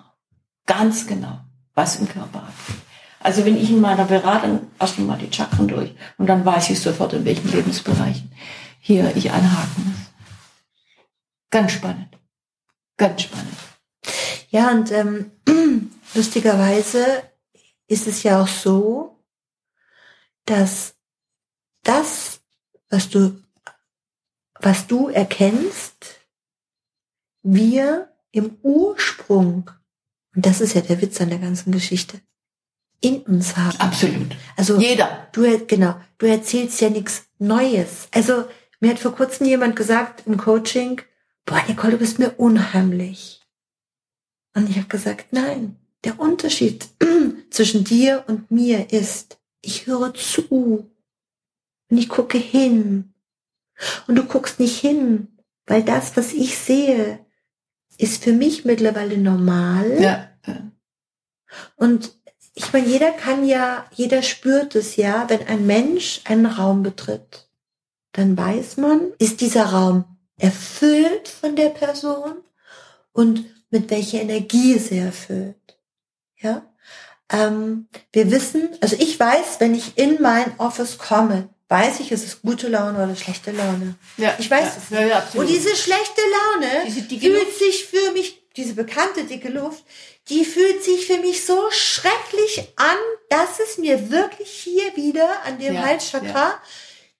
ganz 0.64 1.06
genau, 1.06 1.40
was 1.74 1.96
im 1.96 2.08
Körper 2.08 2.38
abgeht. 2.38 2.87
Also 3.20 3.44
wenn 3.44 3.56
ich 3.56 3.70
in 3.70 3.80
meiner 3.80 4.04
Beratung 4.04 4.70
erst 4.78 4.98
mal 4.98 5.18
die 5.18 5.32
Chakren 5.32 5.68
durch 5.68 5.94
und 6.18 6.26
dann 6.26 6.44
weiß 6.44 6.70
ich 6.70 6.80
sofort, 6.80 7.12
in 7.12 7.24
welchen 7.24 7.50
Lebensbereichen 7.50 8.32
hier 8.80 9.14
ich 9.16 9.30
einhaken 9.30 9.84
muss. 9.84 11.04
Ganz 11.50 11.72
spannend. 11.72 12.16
Ganz 12.96 13.22
spannend. 13.22 13.56
Ja, 14.50 14.70
und 14.70 14.90
ähm, 14.92 15.32
lustigerweise 16.14 17.22
ist 17.86 18.06
es 18.06 18.22
ja 18.22 18.42
auch 18.42 18.48
so, 18.48 19.24
dass 20.44 20.94
das, 21.82 22.40
was 22.90 23.08
du, 23.08 23.42
was 24.60 24.86
du 24.86 25.08
erkennst, 25.08 26.20
wir 27.42 28.12
im 28.30 28.58
Ursprung, 28.62 29.70
und 30.34 30.46
das 30.46 30.60
ist 30.60 30.74
ja 30.74 30.80
der 30.80 31.00
Witz 31.00 31.20
an 31.20 31.30
der 31.30 31.38
ganzen 31.38 31.72
Geschichte, 31.72 32.20
in 33.00 33.22
uns 33.22 33.56
haben. 33.56 33.78
Absolut. 33.78 34.36
Also 34.56 34.78
Jeder. 34.78 35.28
Du, 35.32 35.42
genau, 35.66 35.94
du 36.18 36.26
erzählst 36.26 36.80
ja 36.80 36.90
nichts 36.90 37.26
Neues. 37.38 38.08
Also, 38.12 38.44
mir 38.80 38.90
hat 38.90 38.98
vor 38.98 39.14
kurzem 39.14 39.46
jemand 39.46 39.76
gesagt 39.76 40.26
im 40.26 40.36
Coaching, 40.36 41.00
boah, 41.44 41.62
Nicole, 41.68 41.92
du 41.92 41.98
bist 41.98 42.18
mir 42.18 42.30
unheimlich. 42.36 43.46
Und 44.54 44.68
ich 44.68 44.76
habe 44.76 44.88
gesagt, 44.88 45.26
nein, 45.32 45.76
der 46.04 46.18
Unterschied 46.18 46.88
zwischen 47.50 47.84
dir 47.84 48.24
und 48.26 48.50
mir 48.50 48.92
ist, 48.92 49.38
ich 49.62 49.86
höre 49.86 50.14
zu 50.14 50.90
und 51.90 51.98
ich 51.98 52.08
gucke 52.08 52.38
hin. 52.38 53.14
Und 54.06 54.16
du 54.16 54.24
guckst 54.24 54.58
nicht 54.58 54.78
hin, 54.80 55.28
weil 55.66 55.84
das, 55.84 56.16
was 56.16 56.32
ich 56.32 56.58
sehe, 56.58 57.24
ist 57.96 58.24
für 58.24 58.32
mich 58.32 58.64
mittlerweile 58.64 59.18
normal. 59.18 60.00
Ja. 60.00 60.28
Und 61.76 62.17
ich 62.58 62.72
meine, 62.72 62.88
jeder 62.88 63.12
kann 63.12 63.46
ja, 63.46 63.86
jeder 63.92 64.22
spürt 64.22 64.74
es 64.74 64.96
ja, 64.96 65.28
wenn 65.28 65.46
ein 65.46 65.66
Mensch 65.66 66.20
einen 66.24 66.46
Raum 66.46 66.82
betritt, 66.82 67.48
dann 68.12 68.36
weiß 68.36 68.78
man, 68.78 69.12
ist 69.18 69.40
dieser 69.40 69.66
Raum 69.66 70.04
erfüllt 70.38 71.28
von 71.28 71.54
der 71.54 71.68
Person 71.68 72.42
und 73.12 73.44
mit 73.70 73.90
welcher 73.90 74.20
Energie 74.20 74.72
ist 74.72 74.90
er 74.90 75.06
erfüllt. 75.06 75.78
Ja, 76.36 76.62
ähm, 77.30 77.88
wir 78.12 78.30
wissen, 78.30 78.70
also 78.80 78.96
ich 78.98 79.18
weiß, 79.18 79.60
wenn 79.60 79.74
ich 79.74 79.96
in 79.96 80.20
mein 80.20 80.58
Office 80.58 80.98
komme, 80.98 81.48
weiß 81.68 82.00
ich, 82.00 82.10
ist 82.10 82.24
es 82.24 82.42
gute 82.42 82.68
Laune 82.68 83.04
oder 83.04 83.14
schlechte 83.14 83.52
Laune. 83.52 83.94
ja. 84.16 84.34
Ich 84.38 84.50
weiß 84.50 84.64
ja. 84.64 84.72
es. 84.76 84.90
Ja, 84.90 85.06
ja. 85.06 85.28
Und 85.34 85.48
diese 85.48 85.76
schlechte 85.76 86.20
Laune 86.20 86.86
Diese 86.86 87.02
dicke 87.02 87.26
fühlt 87.26 87.58
sich 87.58 87.84
für 87.84 88.12
mich, 88.12 88.37
diese 88.56 88.74
bekannte 88.74 89.24
dicke 89.24 89.48
Luft, 89.48 89.84
die 90.28 90.44
fühlt 90.44 90.82
sich 90.82 91.06
für 91.06 91.18
mich 91.18 91.44
so 91.44 91.58
schrecklich 91.70 92.68
an, 92.76 92.96
dass 93.30 93.60
es 93.60 93.78
mir 93.78 94.10
wirklich 94.10 94.50
hier 94.50 94.96
wieder 94.96 95.44
an 95.44 95.58
dem 95.58 95.74
Ja, 95.74 95.82
Halschakra 95.86 96.60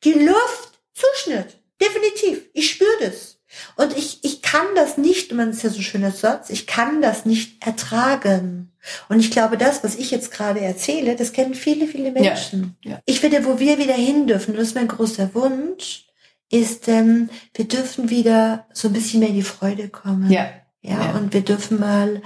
die 0.05 0.13
Luft 0.13 0.81
zuschnitt. 0.95 1.59
Definitiv. 1.81 2.43
Ich 2.53 2.71
spüre 2.71 2.91
das. 3.01 3.39
Und 3.77 3.97
ich, 3.97 4.23
ich 4.25 4.43
kann 4.43 4.67
das 4.75 4.99
nicht, 4.99 5.33
man 5.33 5.51
ist 5.51 5.63
ja 5.63 5.71
so 5.71 5.79
ein 5.79 5.83
schöner 5.83 6.11
Satz, 6.11 6.51
ich 6.51 6.67
kann 6.67 7.01
das 7.01 7.25
nicht 7.25 7.65
ertragen. 7.65 8.73
Und 9.09 9.21
ich 9.21 9.31
glaube, 9.31 9.57
das, 9.57 9.83
was 9.83 9.97
ich 9.97 10.11
jetzt 10.11 10.31
gerade 10.31 10.61
erzähle, 10.61 11.17
das 11.17 11.33
kennen 11.33 11.55
viele, 11.55 11.87
viele 11.87 12.13
Menschen. 12.13 12.77
ja. 12.85 13.01
Ich 13.07 13.21
finde, 13.21 13.45
wo 13.47 13.59
wir 13.59 13.79
wieder 13.79 13.95
hin 13.95 14.27
dürfen, 14.27 14.51
und 14.53 14.59
das 14.59 14.69
ist 14.69 14.75
mein 14.75 14.89
großer 14.89 15.35
Wunsch, 15.35 16.07
ist, 16.51 16.89
ähm, 16.89 17.31
wir 17.55 17.67
dürfen 17.67 18.11
wieder 18.11 18.67
so 18.73 18.89
ein 18.89 18.95
bisschen 18.95 19.21
mehr 19.21 19.31
in 19.31 19.37
die 19.37 19.43
Freude 19.43 19.89
kommen. 19.89 20.31
Ja. 20.31 20.51
Ja, 20.83 21.01
Ja. 21.07 21.11
und 21.17 21.35
wir 21.35 21.41
dürfen 21.41 21.81
mal, 21.81 22.23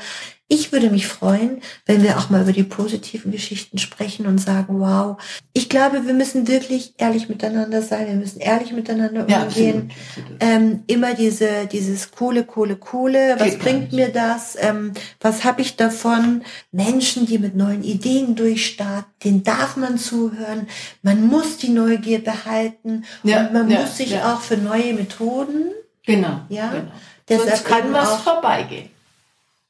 ich 0.47 0.71
würde 0.73 0.91
mich 0.91 1.07
freuen, 1.07 1.62
wenn 1.87 2.03
wir 2.03 2.19
auch 2.19 2.29
mal 2.29 2.43
über 2.43 2.53
die 2.53 2.62
positiven 2.65 3.33
Geschichten 3.33 3.79
sprechen 3.79 4.27
und 4.27 4.37
sagen, 4.37 4.79
wow, 4.81 5.17
ich 5.55 5.71
glaube, 5.71 6.05
wir 6.07 6.12
müssen 6.12 6.47
wirklich 6.47 6.93
ehrlich 6.99 7.31
miteinander 7.31 7.81
sein, 7.81 8.07
wir 8.09 8.15
müssen 8.17 8.41
ehrlich 8.41 8.71
miteinander 8.75 9.27
Ja, 9.27 9.45
umgehen. 9.45 9.91
absolut. 9.91 10.41
absolut. 10.41 10.43
Ähm, 10.43 10.83
immer 10.88 11.15
diese, 11.15 11.67
dieses 11.73 12.11
coole, 12.11 12.45
coole, 12.45 12.77
coole, 12.77 13.37
was 13.38 13.53
Geht 13.53 13.59
bringt 13.61 13.93
mir 13.95 14.09
das? 14.11 14.55
Ähm, 14.61 14.93
was 15.23 15.45
habe 15.45 15.62
ich 15.62 15.77
davon? 15.77 16.43
Menschen, 16.71 17.25
die 17.25 17.38
mit 17.38 17.57
neuen 17.57 17.83
Ideen 17.83 18.35
durchstarten, 18.37 19.11
denen 19.25 19.43
darf 19.45 19.79
man 19.79 19.97
zuhören. 19.97 20.67
Man 21.01 21.27
muss 21.27 21.57
die 21.57 21.71
Neugier 21.71 22.23
behalten 22.23 23.05
Ja, 23.23 23.47
und 23.47 23.55
man 23.55 23.71
ja, 23.71 23.81
muss 23.81 23.97
sich 23.97 24.11
ja. 24.11 24.35
auch 24.35 24.43
für 24.43 24.59
neue 24.59 24.93
Methoden, 24.93 25.71
Genau. 26.05 26.41
Ja. 26.49 26.73
Genau. 26.73 26.93
Sonst 27.38 27.64
kann 27.64 27.92
was 27.92 28.21
vorbeigehen. 28.23 28.90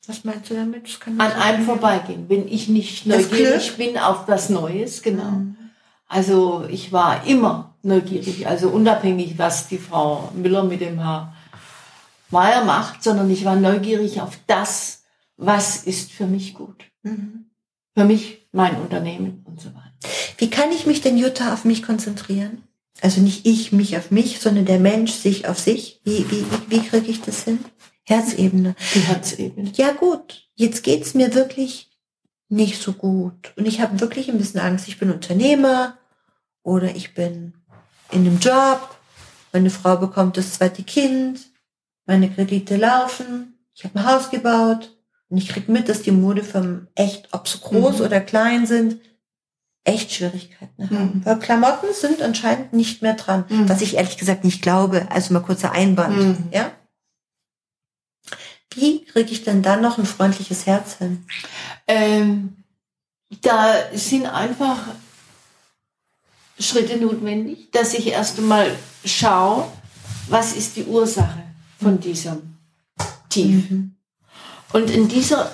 was 0.07 0.25
meinst 0.25 0.51
du 0.51 0.55
damit? 0.55 0.99
An 1.07 1.33
einem 1.33 1.65
vorbeigehen. 1.65 2.29
Wenn 2.29 2.49
ich 2.49 2.69
nicht 2.69 3.07
neugierig 3.07 3.77
bin 3.77 3.99
auf 3.99 4.27
was 4.29 4.49
Neues, 4.49 5.03
genau. 5.03 5.31
Mhm. 5.31 5.57
Also 6.09 6.67
ich 6.69 6.93
war 6.93 7.27
immer 7.27 7.75
neugierig, 7.83 8.47
also 8.47 8.69
unabhängig, 8.69 9.39
was 9.39 9.69
die 9.69 9.79
Frau 9.79 10.31
Müller 10.35 10.65
mit 10.65 10.81
dem 10.81 10.99
Herr 10.99 11.33
Meier 12.31 12.65
macht, 12.65 13.03
sondern 13.03 13.31
ich 13.31 13.45
war 13.45 13.57
neugierig 13.57 14.21
auf 14.21 14.39
das, 14.47 15.03
was 15.37 15.85
ist 15.85 16.13
für 16.13 16.27
mich 16.27 16.55
gut. 16.55 16.85
Mhm. 17.03 17.47
Für 17.97 18.05
mich, 18.05 18.47
mein 18.53 18.77
Unternehmen 18.77 19.45
und 19.47 19.61
so 19.61 19.69
weiter. 19.69 19.93
Wie 20.39 20.51
kann 20.51 20.73
ich 20.73 20.87
mich 20.87 21.01
denn, 21.01 21.19
Jutta, 21.19 21.53
auf 21.53 21.65
mich 21.65 21.83
konzentrieren? 21.83 22.63
Also 23.03 23.21
nicht 23.21 23.47
ich 23.47 23.73
mich 23.73 23.97
auf 23.97 24.11
mich, 24.13 24.39
sondern 24.41 24.65
der 24.65 24.79
Mensch 24.79 25.11
sich 25.13 25.49
auf 25.49 25.59
sich. 25.59 26.01
Wie, 26.05 26.25
wie, 26.31 26.45
wie, 26.51 26.71
wie 26.71 26.87
kriege 26.89 27.11
ich 27.11 27.21
das 27.21 27.43
hin? 27.43 27.59
Herzebene. 28.05 28.77
Die 28.95 29.01
Herzebene. 29.01 29.73
Ja 29.75 29.91
gut, 29.93 30.49
jetzt 30.55 30.85
geht's 30.85 31.13
mir 31.15 31.35
wirklich 31.35 31.91
nicht 32.49 32.81
so 32.81 32.93
gut. 32.93 33.53
Und 33.57 33.67
ich 33.67 33.81
habe 33.81 34.01
wirklich 34.01 34.29
ein 34.31 34.39
bisschen 34.39 34.61
Angst. 34.61 34.87
Ich 34.87 34.99
bin 35.01 35.11
Unternehmer 35.11 35.99
oder 36.63 36.95
ich 36.95 37.13
bin 37.15 37.55
in 38.13 38.21
einem 38.21 38.39
Job. 38.39 38.97
Meine 39.53 39.71
Frau 39.71 39.97
bekommt 39.97 40.37
das 40.37 40.55
zweite 40.55 40.85
Kind. 40.85 41.41
Meine 42.07 42.31
Kredite 42.31 42.77
laufen. 42.77 43.59
Ich 43.75 43.83
habe 43.85 43.99
ein 43.99 44.07
Haus 44.07 44.31
gebaut. 44.31 44.97
Und 45.29 45.39
ich 45.39 45.49
krieg 45.49 45.69
mit, 45.69 45.89
dass 45.89 46.03
die 46.03 46.11
Modefirmen 46.13 46.87
echt, 46.95 47.29
ob 47.33 47.49
sie 47.49 47.59
groß 47.59 47.99
Mhm. 47.99 48.05
oder 48.05 48.21
klein 48.21 48.67
sind, 48.67 49.01
echt 49.85 50.13
Schwierigkeiten 50.13 50.91
haben. 50.91 51.17
Mhm. 51.17 51.25
Weil 51.25 51.39
Klamotten 51.39 51.89
sind 51.93 52.23
anscheinend 52.23 52.73
nicht 52.73 53.03
mehr 53.03 53.15
dran. 53.15 53.45
Mhm. 53.49 53.69
Was 53.69 53.83
ich 53.83 53.97
ehrlich 53.97 54.17
gesagt 54.17 54.45
nicht 54.45 54.63
glaube. 54.63 55.07
Also 55.11 55.33
mal 55.35 55.41
kurzer 55.41 55.73
Einband. 55.73 56.17
Mhm. 56.17 56.49
Ja? 56.53 56.73
Wie 58.75 59.05
kriege 59.05 59.31
ich 59.31 59.45
denn 59.45 59.63
dann 59.63 59.83
noch 59.83 59.99
ein 59.99 60.07
freundliches 60.07 60.67
Herz 60.67 60.97
hin? 60.99 61.25
Ähm, 61.87 62.57
da 63.43 63.75
sind 63.93 64.27
einfach 64.27 64.79
Schritte 66.59 66.97
notwendig, 66.99 67.71
dass 67.73 67.95
ich 67.95 68.09
erst 68.09 68.39
einmal 68.39 68.75
schaue, 69.05 69.67
was 70.29 70.55
ist 70.55 70.77
die 70.77 70.85
Ursache 70.85 71.43
von 71.81 71.99
diesem 71.99 72.57
Tief. 73.29 73.71
Mhm. 73.71 73.97
Und 74.73 74.91
in 74.91 75.09
dieser, 75.09 75.51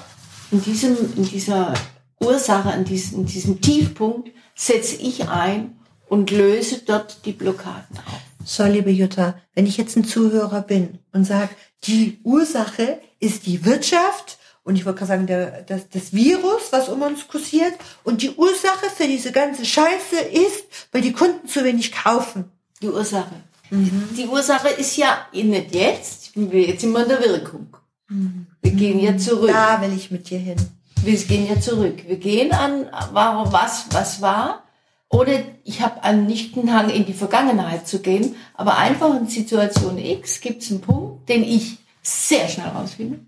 in 0.50 0.62
diesem, 0.62 0.96
in 1.16 1.24
dieser 1.24 1.74
Ursache, 2.20 2.72
in 2.76 2.84
diesem, 2.84 3.26
diesem 3.26 3.60
Tiefpunkt 3.60 4.30
setze 4.54 4.96
ich 4.96 5.28
ein 5.28 5.78
und 6.08 6.30
löse 6.30 6.80
dort 6.84 7.24
die 7.24 7.32
Blockaden 7.32 7.98
auf. 7.98 8.20
So, 8.44 8.64
liebe 8.64 8.90
Jutta, 8.90 9.38
wenn 9.54 9.66
ich 9.66 9.76
jetzt 9.76 9.96
ein 9.96 10.04
Zuhörer 10.04 10.62
bin 10.62 10.98
und 11.12 11.24
sage, 11.24 11.50
die 11.84 12.18
Ursache 12.24 13.00
ist 13.20 13.46
die 13.46 13.64
Wirtschaft 13.64 14.38
und 14.64 14.76
ich 14.76 14.84
wollte 14.84 14.98
gerade 14.98 15.08
sagen, 15.08 15.26
der, 15.26 15.62
das, 15.62 15.88
das 15.88 16.12
Virus, 16.12 16.72
was 16.72 16.90
um 16.90 17.00
uns 17.00 17.26
kursiert. 17.26 17.72
Und 18.04 18.20
die 18.20 18.32
Ursache 18.32 18.90
für 18.94 19.06
diese 19.06 19.32
ganze 19.32 19.64
Scheiße 19.64 20.20
ist, 20.30 20.64
weil 20.92 21.00
die 21.00 21.12
Kunden 21.12 21.48
zu 21.48 21.64
wenig 21.64 21.92
kaufen. 21.92 22.52
Die 22.82 22.88
Ursache. 22.88 23.34
Mhm. 23.70 24.10
Die 24.14 24.26
Ursache 24.26 24.68
ist 24.68 24.96
ja 24.98 25.26
nicht 25.32 25.74
jetzt, 25.74 26.32
jetzt 26.36 26.80
sind 26.82 26.92
wir 26.92 27.02
in 27.02 27.08
der 27.08 27.20
Wirkung. 27.20 27.76
Mhm. 28.08 28.46
Wir 28.60 28.72
gehen 28.72 29.00
ja 29.00 29.16
zurück. 29.16 29.48
Da 29.50 29.80
will 29.80 29.94
ich 29.96 30.10
mit 30.10 30.28
dir 30.28 30.38
hin. 30.38 30.56
Wir 31.04 31.16
gehen 31.16 31.46
ja 31.48 31.60
zurück. 31.60 32.04
Wir 32.06 32.16
gehen 32.16 32.52
an, 32.52 32.86
warum, 33.12 33.52
was, 33.52 33.86
was 33.90 34.20
war. 34.20 34.64
Oder 35.10 35.40
ich 35.64 35.80
habe 35.80 36.02
einen 36.02 36.26
nicht 36.26 36.56
einen 36.56 36.72
Hang 36.72 36.90
in 36.90 37.06
die 37.06 37.14
Vergangenheit 37.14 37.88
zu 37.88 38.00
gehen, 38.00 38.36
aber 38.54 38.76
einfach 38.76 39.14
in 39.16 39.26
Situation 39.26 39.96
X 39.96 40.40
gibt 40.40 40.62
es 40.62 40.70
einen 40.70 40.82
Punkt, 40.82 41.28
den 41.28 41.42
ich 41.44 41.78
sehr 42.02 42.46
schnell 42.48 42.68
rausfinde. 42.68 43.20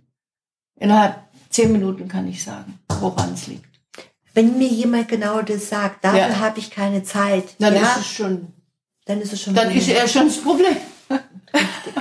Innerhalb 0.79 1.23
zehn 1.49 1.73
Minuten 1.73 2.07
kann 2.09 2.29
ich 2.29 2.45
sagen, 2.45 2.79
woran 3.01 3.33
es 3.33 3.47
liegt. 3.47 3.65
Wenn 4.35 4.59
mir 4.59 4.69
jemand 4.69 5.09
genau 5.09 5.43
das 5.43 5.69
sagt, 5.71 6.05
dafür 6.05 6.21
ja. 6.21 6.39
habe 6.39 6.59
ich 6.59 6.71
keine 6.71 7.03
Zeit. 7.03 7.57
Dann 7.59 7.75
ja, 7.75 7.83
ist 7.83 7.97
es 7.99 8.07
schon. 8.07 8.53
Dann 9.07 9.21
ist 9.21 9.33
es 9.33 9.43
schon. 9.43 9.55
Dann 9.55 9.71
ist 9.71 9.89
er 9.89 10.07
schon 10.07 10.27
das 10.27 10.37
Problem. 10.39 10.77
Richtig. 11.11 11.95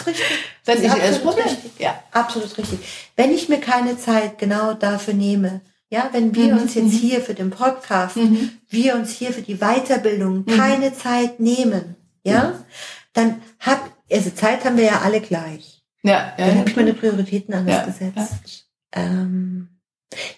Ist 0.00 0.06
richtig. 0.06 0.26
Dann 0.64 0.78
ist, 0.78 0.84
ist 0.84 0.96
er 0.96 1.08
das 1.08 1.18
Problem. 1.20 1.46
Richtig. 1.46 1.72
Ja, 1.78 2.02
absolut 2.12 2.56
richtig. 2.56 2.78
Wenn 3.16 3.32
ich 3.32 3.48
mir 3.48 3.60
keine 3.60 3.98
Zeit 3.98 4.38
genau 4.38 4.74
dafür 4.74 5.14
nehme, 5.14 5.60
ja, 5.90 6.08
wenn 6.12 6.34
wir 6.34 6.54
mhm. 6.54 6.62
uns 6.62 6.74
jetzt 6.74 6.92
mhm. 6.92 6.98
hier 6.98 7.20
für 7.20 7.34
den 7.34 7.50
Podcast, 7.50 8.16
mhm. 8.16 8.50
wir 8.68 8.94
uns 8.94 9.10
hier 9.10 9.32
für 9.32 9.42
die 9.42 9.56
Weiterbildung 9.56 10.44
mhm. 10.46 10.46
keine 10.46 10.94
Zeit 10.94 11.40
nehmen, 11.40 11.96
ja, 12.22 12.64
dann 13.12 13.42
hab, 13.58 13.90
also 14.10 14.30
Zeit 14.30 14.64
haben 14.64 14.76
wir 14.76 14.84
ja 14.84 15.00
alle 15.00 15.20
gleich. 15.20 15.82
Ja, 16.02 16.32
ja. 16.38 16.46
Dann 16.46 16.58
habe 16.58 16.70
ich 16.70 16.76
meine 16.76 16.94
Prioritäten 16.94 17.54
anders 17.54 17.76
ja, 17.76 17.84
gesetzt. 17.84 18.66
Ja. 18.94 19.02
Ähm, 19.02 19.68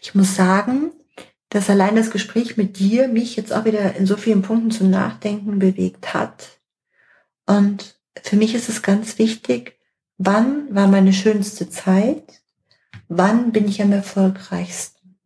ich 0.01 0.15
muss 0.15 0.35
sagen, 0.35 0.91
dass 1.51 1.69
allein 1.69 1.97
das 1.97 2.11
Gespräch 2.11 2.57
mit 2.57 2.79
dir 2.79 3.09
mich 3.09 3.37
jetzt 3.37 3.53
auch 3.53 3.67
wieder 3.67 3.95
in 3.95 4.07
so 4.07 4.17
vielen 4.17 4.43
Punkten 4.43 4.71
zum 4.71 4.91
Nachdenken 4.91 5.59
bewegt 5.59 6.15
hat. 6.15 6.61
Und 7.47 7.97
für 8.21 8.37
mich 8.37 8.55
ist 8.55 8.69
es 8.69 8.83
ganz 8.83 9.19
wichtig, 9.19 9.79
wann 10.19 10.75
war 10.75 10.89
meine 10.89 11.13
schönste 11.13 11.69
Zeit? 11.71 12.43
Wann 13.09 13.53
bin 13.53 13.69
ich 13.69 13.83
am 13.83 13.93
erfolgreichsten? 13.93 15.19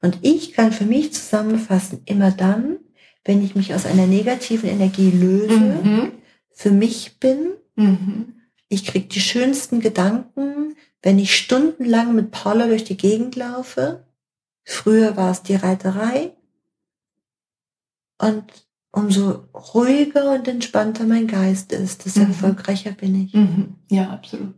Und 0.00 0.18
ich 0.22 0.52
kann 0.52 0.72
für 0.72 0.84
mich 0.84 1.12
zusammenfassen, 1.12 2.02
immer 2.04 2.30
dann, 2.30 2.78
wenn 3.24 3.42
ich 3.42 3.54
mich 3.54 3.74
aus 3.74 3.86
einer 3.86 4.06
negativen 4.06 4.68
Energie 4.68 5.10
löse, 5.10 5.58
mhm. 5.58 6.12
für 6.50 6.70
mich 6.70 7.18
bin, 7.18 7.54
mhm. 7.74 8.34
Ich 8.74 8.84
krieg 8.84 9.08
die 9.10 9.20
schönsten 9.20 9.78
Gedanken, 9.78 10.76
wenn 11.00 11.20
ich 11.20 11.36
stundenlang 11.36 12.14
mit 12.14 12.32
Paula 12.32 12.66
durch 12.66 12.82
die 12.82 12.96
Gegend 12.96 13.36
laufe. 13.36 14.04
Früher 14.64 15.16
war 15.16 15.30
es 15.30 15.42
die 15.42 15.54
Reiterei. 15.54 16.34
Und 18.18 18.63
umso 18.94 19.44
ruhiger 19.54 20.32
und 20.32 20.46
entspannter 20.48 21.04
mein 21.04 21.26
Geist 21.26 21.72
ist, 21.72 22.04
desto 22.04 22.20
mhm. 22.20 22.28
erfolgreicher 22.28 22.92
bin 22.92 23.24
ich. 23.26 23.34
Mhm. 23.34 23.76
Ja, 23.90 24.10
absolut. 24.10 24.54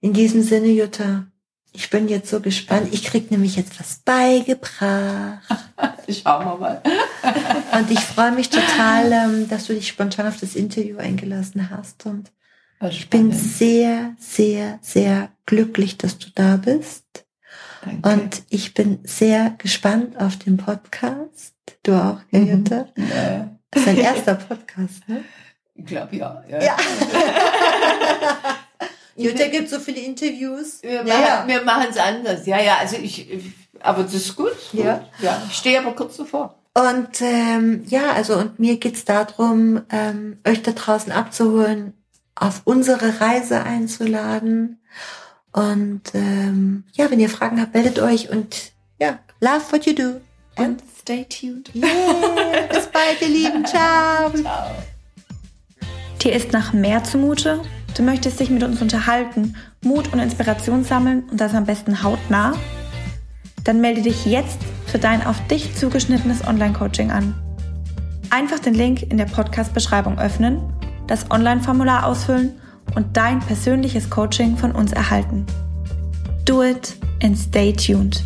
In 0.00 0.12
diesem 0.12 0.42
Sinne, 0.42 0.68
Jutta, 0.68 1.26
ich 1.72 1.90
bin 1.90 2.08
jetzt 2.08 2.30
so 2.30 2.40
gespannt. 2.40 2.88
Ich 2.92 3.04
krieg 3.04 3.30
nämlich 3.30 3.56
jetzt 3.56 3.78
was 3.78 3.96
beigebracht. 4.04 5.42
Schauen 6.08 6.46
wir 6.46 6.56
mal. 6.56 6.82
Und 7.78 7.90
ich 7.90 8.00
freue 8.00 8.32
mich 8.32 8.50
total, 8.50 9.12
ähm, 9.12 9.48
dass 9.48 9.66
du 9.66 9.74
dich 9.74 9.88
spontan 9.88 10.26
auf 10.26 10.40
das 10.40 10.56
Interview 10.56 10.98
eingelassen 10.98 11.70
hast. 11.70 12.06
Und 12.06 12.32
ich 12.88 13.10
bin 13.10 13.32
sehr, 13.32 14.14
sehr, 14.18 14.78
sehr 14.82 15.30
glücklich, 15.46 15.98
dass 15.98 16.18
du 16.18 16.28
da 16.34 16.56
bist. 16.56 17.04
Danke. 17.88 18.08
Und 18.08 18.42
ich 18.50 18.74
bin 18.74 18.98
sehr 19.04 19.54
gespannt 19.58 20.20
auf 20.20 20.36
den 20.36 20.56
Podcast. 20.56 21.54
Du 21.82 21.94
auch, 21.94 22.20
mhm. 22.30 22.46
Jutta? 22.46 22.88
Ja. 22.96 23.50
Das 23.70 23.82
ist 23.82 23.88
dein 23.88 23.96
erster 23.98 24.34
Podcast, 24.34 25.08
ne? 25.08 25.24
Ich 25.74 25.86
glaube 25.86 26.16
ja. 26.16 26.42
Ja. 26.48 26.62
ja. 26.62 26.76
Jutta 29.16 29.48
gibt 29.48 29.68
so 29.68 29.78
viele 29.80 30.00
Interviews. 30.00 30.82
Wir 30.82 31.02
machen, 31.02 31.64
machen 31.64 31.86
es 31.90 31.96
anders. 31.96 32.46
Ja, 32.46 32.60
ja, 32.60 32.76
also 32.78 32.96
ich, 32.96 33.28
aber 33.80 34.04
das 34.04 34.14
ist 34.14 34.36
gut. 34.36 34.56
Ja. 34.72 35.04
ja. 35.20 35.42
Ich 35.48 35.56
stehe 35.56 35.80
aber 35.80 35.94
kurz 35.94 36.16
davor. 36.16 36.54
Und 36.74 37.20
ähm, 37.20 37.84
ja, 37.88 38.12
also 38.12 38.36
und 38.36 38.58
mir 38.60 38.76
geht's 38.76 39.04
darum, 39.04 39.82
ähm, 39.90 40.38
euch 40.46 40.62
da 40.62 40.70
draußen 40.72 41.10
abzuholen, 41.10 41.94
auf 42.36 42.62
unsere 42.64 43.20
Reise 43.20 43.64
einzuladen. 43.64 44.80
Und 45.52 46.02
ähm, 46.14 46.84
ja, 46.92 47.10
wenn 47.10 47.20
ihr 47.20 47.30
Fragen 47.30 47.60
habt, 47.60 47.74
meldet 47.74 47.98
euch 47.98 48.30
und 48.30 48.72
ja, 49.00 49.18
love 49.40 49.72
what 49.72 49.86
you 49.86 49.94
do. 49.94 50.20
And 50.56 50.82
stay 51.00 51.24
tuned. 51.24 51.74
Yeah, 51.74 51.86
bis 52.68 52.86
bald, 52.88 53.20
ihr 53.22 53.28
Lieben. 53.28 53.64
Ciao. 53.64 54.30
Ciao. 54.30 54.70
Dir 56.22 56.32
ist 56.32 56.52
nach 56.52 56.72
mehr 56.72 57.04
zumute? 57.04 57.62
Du 57.96 58.02
möchtest 58.02 58.40
dich 58.40 58.50
mit 58.50 58.62
uns 58.62 58.82
unterhalten, 58.82 59.56
Mut 59.82 60.12
und 60.12 60.18
Inspiration 60.18 60.84
sammeln 60.84 61.24
und 61.30 61.40
das 61.40 61.54
am 61.54 61.64
besten 61.64 62.02
hautnah? 62.02 62.54
Dann 63.64 63.80
melde 63.80 64.02
dich 64.02 64.26
jetzt 64.26 64.58
für 64.86 64.98
dein 64.98 65.24
auf 65.24 65.44
dich 65.46 65.74
zugeschnittenes 65.76 66.46
Online-Coaching 66.46 67.10
an. 67.10 67.34
Einfach 68.30 68.58
den 68.58 68.74
Link 68.74 69.02
in 69.02 69.16
der 69.16 69.26
Podcast-Beschreibung 69.26 70.18
öffnen, 70.18 70.60
das 71.06 71.30
Online-Formular 71.30 72.04
ausfüllen 72.04 72.60
und 72.94 73.16
dein 73.16 73.40
persönliches 73.40 74.08
Coaching 74.10 74.56
von 74.56 74.72
uns 74.72 74.92
erhalten. 74.92 75.46
Do 76.44 76.62
it 76.62 76.96
and 77.22 77.36
stay 77.36 77.72
tuned. 77.72 78.24